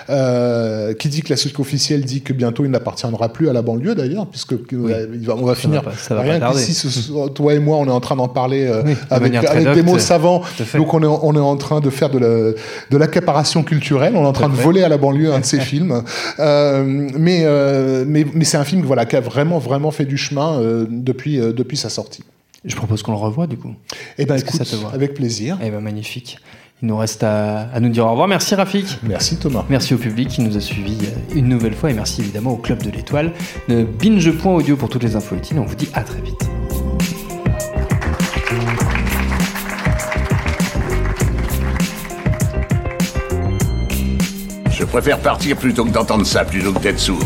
Euh, 0.09 0.95
qui 0.95 1.09
dit 1.11 1.21
classique 1.23 1.59
officiel 1.61 2.05
dit 2.07 2.23
que 2.23 2.33
bientôt 2.33 2.65
il 2.65 2.71
n'appartiendra 2.71 3.31
plus 3.33 3.51
à 3.51 3.53
la 3.53 3.61
banlieue 3.61 3.95
d'ailleurs, 3.95 4.27
puisque 4.27 4.55
euh, 4.55 5.07
il 5.13 5.27
va- 5.27 5.37
on 5.37 5.45
va 5.45 5.55
Ça 5.55 5.61
finir. 5.61 5.83
va 5.83 5.91
pas- 5.91 5.97
ça 5.97 6.15
va 6.15 6.23
rien 6.23 6.35
pas 6.35 6.47
tarder. 6.47 6.63
qu'ici, 6.65 6.75
ce 6.89 7.29
toi 7.29 7.53
et 7.53 7.59
moi, 7.59 7.77
on 7.77 7.87
est 7.87 7.91
en 7.91 8.01
train 8.01 8.17
d'en 8.17 8.29
parler 8.29 8.65
euh, 8.67 8.83
Oui, 8.87 8.95
de 8.95 9.15
avec, 9.15 9.75
des 9.75 9.83
mots 9.83 9.99
savants. 9.99 10.41
Donc 10.75 10.95
on 10.95 11.03
est, 11.03 11.07
on 11.07 11.35
est 11.35 11.39
en 11.39 11.57
train 11.57 11.81
de 11.81 11.91
faire 11.91 12.09
de 12.09 12.19
la- 12.19 12.53
de 12.91 12.97
l'accaparation 12.97 13.63
culturelle. 13.63 14.15
On 14.17 14.23
est 14.25 14.27
en 14.27 14.33
train 14.33 14.49
de 14.49 14.55
voler 14.55 14.83
à 14.83 14.89
la 14.89 14.97
banlieue 14.97 15.35
un 15.35 15.41
de 15.41 15.45
ces 15.45 15.61
films. 15.71 16.03
Euh, 16.39 16.83
mais 17.19 17.43
euh, 17.45 18.05
mais, 18.07 18.25
mais 18.33 18.45
c'est 18.45 18.57
un 18.57 18.65
film 18.65 18.83
voilà, 18.83 19.05
qui 19.05 19.17
a 19.17 19.21
vraiment, 19.21 19.59
vraiment 19.59 19.91
fait 19.91 20.07
du 20.07 20.17
chemin 20.17 20.61
euh, 20.61 20.87
depuis, 21.03 21.41
euh, 21.41 21.53
depuis 21.53 21.77
sa 21.77 21.89
sortie. 21.89 22.23
Je 22.65 22.77
propose 22.77 23.03
qu'on 23.03 23.13
le 23.13 23.19
revoie 23.19 23.47
du 23.47 23.57
coup. 23.57 23.75
Eh 24.19 24.25
ben, 24.27 24.35
Est-ce 24.37 24.45
que 24.45 24.51
écoute, 24.57 24.65
ça 24.67 24.77
te 24.77 24.81
va? 24.83 24.91
avec 24.93 25.15
plaisir. 25.15 25.59
Eh 25.63 25.71
ben 25.71 25.81
magnifique. 25.81 26.39
Il 26.83 26.89
nous 26.89 26.97
reste 26.97 27.23
à, 27.23 27.69
à 27.73 27.81
nous 27.81 27.89
dire 27.89 28.05
au 28.07 28.11
revoir. 28.11 28.27
Merci 28.29 28.55
Rafik. 28.55 28.99
Merci 29.03 29.37
Thomas. 29.37 29.65
Merci 29.71 29.95
au 29.95 29.99
public 29.99 30.29
qui 30.29 30.41
nous 30.43 30.57
a 30.57 30.61
suivis 30.61 30.99
euh, 31.07 31.37
une 31.37 31.49
nouvelle 31.49 31.75
fois 31.75 31.91
et 31.91 31.95
merci 31.95 32.21
évidemment 32.21 32.53
au 32.53 32.57
Club 32.57 32.83
de 32.83 32.91
l'Étoile 32.91 33.33
de 33.69 33.85
binge.audio 33.85 34.77
pour 34.77 34.89
toutes 34.89 35.03
les 35.05 35.15
infos 35.17 35.37
utiles. 35.37 35.59
On 35.59 35.65
vous 35.65 35.77
dit 35.77 35.89
à 35.95 36.03
très 36.03 36.21
vite. 36.21 36.49
Je 44.71 44.85
préfère 44.85 45.19
partir 45.21 45.57
plutôt 45.57 45.85
que 45.85 45.91
d'entendre 45.91 46.27
ça, 46.27 46.45
plutôt 46.45 46.73
que 46.73 46.81
d'être 46.81 46.99
sourd. 46.99 47.23